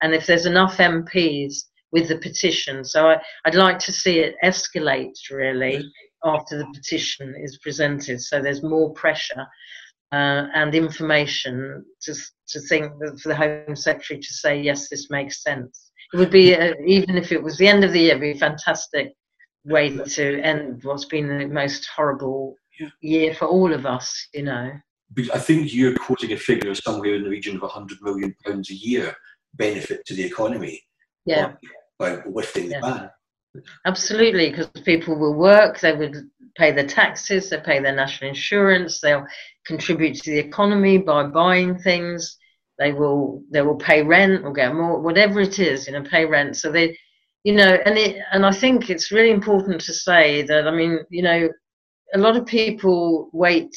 and 0.03 0.15
if 0.15 0.27
there's 0.27 0.47
enough 0.47 0.77
MPs 0.79 1.55
with 1.93 2.09
the 2.09 2.19
petition, 2.19 2.85
so 2.85 3.09
I, 3.09 3.21
I'd 3.45 3.55
like 3.55 3.79
to 3.81 3.93
see 3.93 4.19
it 4.19 4.35
escalate 4.45 5.15
really 5.31 5.91
after 6.25 6.59
the 6.59 6.67
petition 6.75 7.35
is 7.43 7.59
presented. 7.59 8.21
So 8.23 8.41
there's 8.41 8.63
more 8.63 8.93
pressure 8.95 9.47
uh, 10.15 10.49
and 10.55 10.75
information 10.75 11.85
to 12.03 12.13
to 12.53 12.61
think 12.69 12.85
that 13.01 13.19
for 13.21 13.29
the 13.31 13.35
Home 13.45 13.77
Secretary 13.77 14.21
to 14.21 14.33
say 14.43 14.61
yes, 14.61 14.89
this 14.89 15.11
makes 15.11 15.43
sense. 15.43 15.91
It 16.13 16.19
would 16.19 16.31
be 16.31 16.55
uh, 16.55 16.75
even 16.87 17.17
if 17.23 17.33
it 17.33 17.43
was 17.43 17.57
the 17.59 17.67
end 17.67 17.83
of 17.85 17.93
the 17.93 18.01
year, 18.01 18.19
be 18.19 18.33
a 18.33 18.45
fantastic 18.49 19.13
way 19.65 19.87
to 20.17 20.25
end 20.41 20.85
what's 20.85 21.07
been 21.07 21.27
the 21.39 21.47
most 21.47 21.83
horrible 21.97 22.43
Yeah. 22.81 22.91
year 23.01 23.35
for 23.39 23.47
all 23.57 23.73
of 23.79 23.87
us. 23.97 24.09
You 24.35 24.45
know. 24.51 24.67
I 25.39 25.39
think 25.39 25.73
you're 25.75 25.97
quoting 26.07 26.33
a 26.33 26.37
figure 26.37 26.75
somewhere 26.75 27.15
in 27.15 27.23
the 27.25 27.31
region 27.37 27.57
of 27.57 27.63
100 27.63 27.99
million 28.03 28.35
pounds 28.45 28.71
a 28.71 28.75
year 28.75 29.15
benefit 29.55 30.05
to 30.07 30.15
the 30.15 30.25
economy 30.25 30.77
Yeah. 31.27 31.53
by, 31.99 32.17
by 32.17 32.23
lifting 32.39 32.71
Yeah. 32.71 32.81
the 32.81 32.87
ban. 32.87 33.11
Absolutely, 33.87 34.51
because 34.51 34.69
people 34.85 35.17
will 35.17 35.35
work, 35.35 35.79
they 35.81 35.93
would 35.93 36.17
pay 36.57 36.73
their 36.73 36.87
taxes, 36.87 37.51
they 37.51 37.59
pay 37.61 37.81
their 37.81 37.95
national 37.95 38.31
insurance, 38.31 39.01
they'll 39.01 39.27
contribute 39.67 40.15
to 40.17 40.31
the 40.31 40.39
economy 40.39 40.99
by 40.99 41.25
buying 41.25 41.79
things, 41.79 42.37
they 42.79 42.93
will 42.93 43.43
they 43.53 43.63
will 43.63 43.77
pay 43.77 44.03
rent 44.03 44.45
or 44.45 44.53
get 44.53 44.75
more 44.75 45.01
whatever 45.01 45.41
it 45.41 45.59
is, 45.59 45.87
you 45.87 45.93
know, 45.93 46.03
pay 46.03 46.25
rent. 46.25 46.57
So 46.57 46.73
they 46.73 46.99
you 47.45 47.55
know, 47.55 47.79
and 47.85 47.97
it 47.99 48.17
and 48.33 48.45
I 48.45 48.53
think 48.53 48.91
it's 48.91 49.13
really 49.13 49.31
important 49.31 49.81
to 49.83 49.95
say 49.95 50.43
that 50.43 50.67
I 50.67 50.71
mean, 50.73 50.99
you 51.11 51.23
know, 51.23 51.49
a 52.15 52.19
lot 52.19 52.37
of 52.37 52.47
people 52.47 53.31
wait 53.33 53.75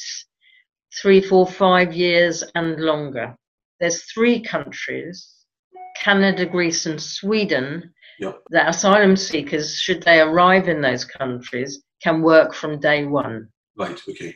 three, 1.01 1.21
four, 1.21 1.45
five 1.47 1.93
years 1.93 2.43
and 2.55 2.79
longer. 2.79 3.35
There's 3.79 4.03
three 4.11 4.41
countries, 4.41 5.31
Canada, 5.95 6.45
Greece 6.45 6.85
and 6.87 7.01
Sweden, 7.01 7.93
Yep. 8.19 8.41
that 8.49 8.69
asylum 8.69 9.15
seekers, 9.15 9.79
should 9.79 10.03
they 10.03 10.19
arrive 10.19 10.67
in 10.67 10.81
those 10.81 11.05
countries, 11.05 11.83
can 12.01 12.21
work 12.21 12.53
from 12.53 12.79
day 12.79 13.05
one. 13.05 13.49
Right, 13.77 13.99
okay. 14.09 14.35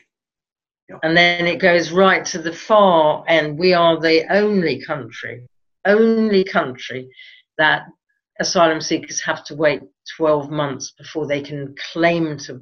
And 1.02 1.16
then 1.16 1.46
it 1.46 1.58
goes 1.58 1.90
right 1.90 2.24
to 2.26 2.38
the 2.38 2.52
far 2.52 3.24
end. 3.26 3.58
We 3.58 3.72
are 3.72 3.98
the 3.98 4.24
only 4.30 4.82
country, 4.82 5.46
only 5.86 6.44
country 6.44 7.08
that 7.58 7.86
asylum 8.40 8.80
seekers 8.80 9.22
have 9.22 9.44
to 9.46 9.54
wait 9.54 9.82
12 10.16 10.50
months 10.50 10.92
before 10.98 11.26
they 11.26 11.40
can 11.40 11.74
claim 11.92 12.36
to 12.38 12.60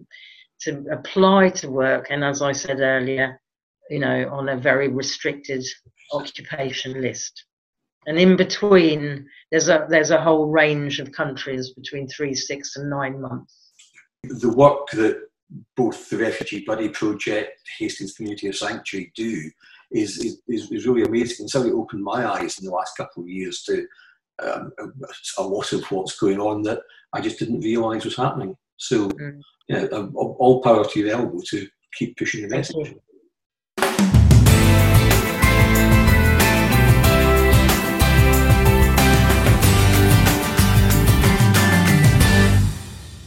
to 0.60 0.84
apply 0.92 1.48
to 1.48 1.70
work. 1.70 2.08
And 2.10 2.22
as 2.22 2.42
I 2.42 2.52
said 2.52 2.80
earlier, 2.80 3.40
you 3.88 3.98
know, 3.98 4.28
on 4.30 4.50
a 4.50 4.56
very 4.56 4.88
restricted 4.88 5.64
occupation 6.12 7.00
list. 7.00 7.44
And 8.06 8.18
in 8.18 8.36
between, 8.36 9.26
there's 9.50 9.68
a 9.68 9.86
there's 9.88 10.10
a 10.10 10.20
whole 10.20 10.46
range 10.46 11.00
of 11.00 11.12
countries 11.12 11.70
between 11.70 12.08
three, 12.08 12.34
six, 12.34 12.76
and 12.76 12.88
nine 12.88 13.20
months. 13.20 13.72
The 14.24 14.52
work 14.52 14.90
that 14.92 15.20
both 15.76 16.08
the 16.08 16.16
Refugee 16.18 16.64
Buddy 16.66 16.88
Project, 16.88 17.60
Hastings 17.78 18.14
Community 18.14 18.48
of 18.48 18.56
Sanctuary 18.56 19.12
do 19.16 19.50
is, 19.90 20.18
is, 20.18 20.70
is 20.70 20.86
really 20.86 21.02
amazing. 21.02 21.46
It's 21.46 21.54
really 21.54 21.72
opened 21.72 22.04
my 22.04 22.24
eyes 22.26 22.58
in 22.58 22.64
the 22.66 22.70
last 22.70 22.96
couple 22.96 23.24
of 23.24 23.28
years 23.28 23.62
to 23.64 23.86
um, 24.42 24.72
a 25.38 25.42
lot 25.42 25.72
of 25.72 25.82
what's 25.90 26.18
going 26.18 26.40
on 26.40 26.62
that 26.62 26.80
I 27.12 27.20
just 27.20 27.38
didn't 27.38 27.60
realise 27.60 28.04
was 28.04 28.16
happening. 28.16 28.56
So, 28.76 29.08
Mm. 29.08 29.40
yeah, 29.68 29.84
um, 29.92 30.12
all 30.16 30.36
all 30.38 30.62
power 30.62 30.84
to 30.84 31.00
your 31.00 31.10
elbow 31.16 31.40
to 31.50 31.68
keep 31.98 32.16
pushing 32.16 32.42
the 32.42 32.48
you. 32.48 32.56
message. 32.56 32.94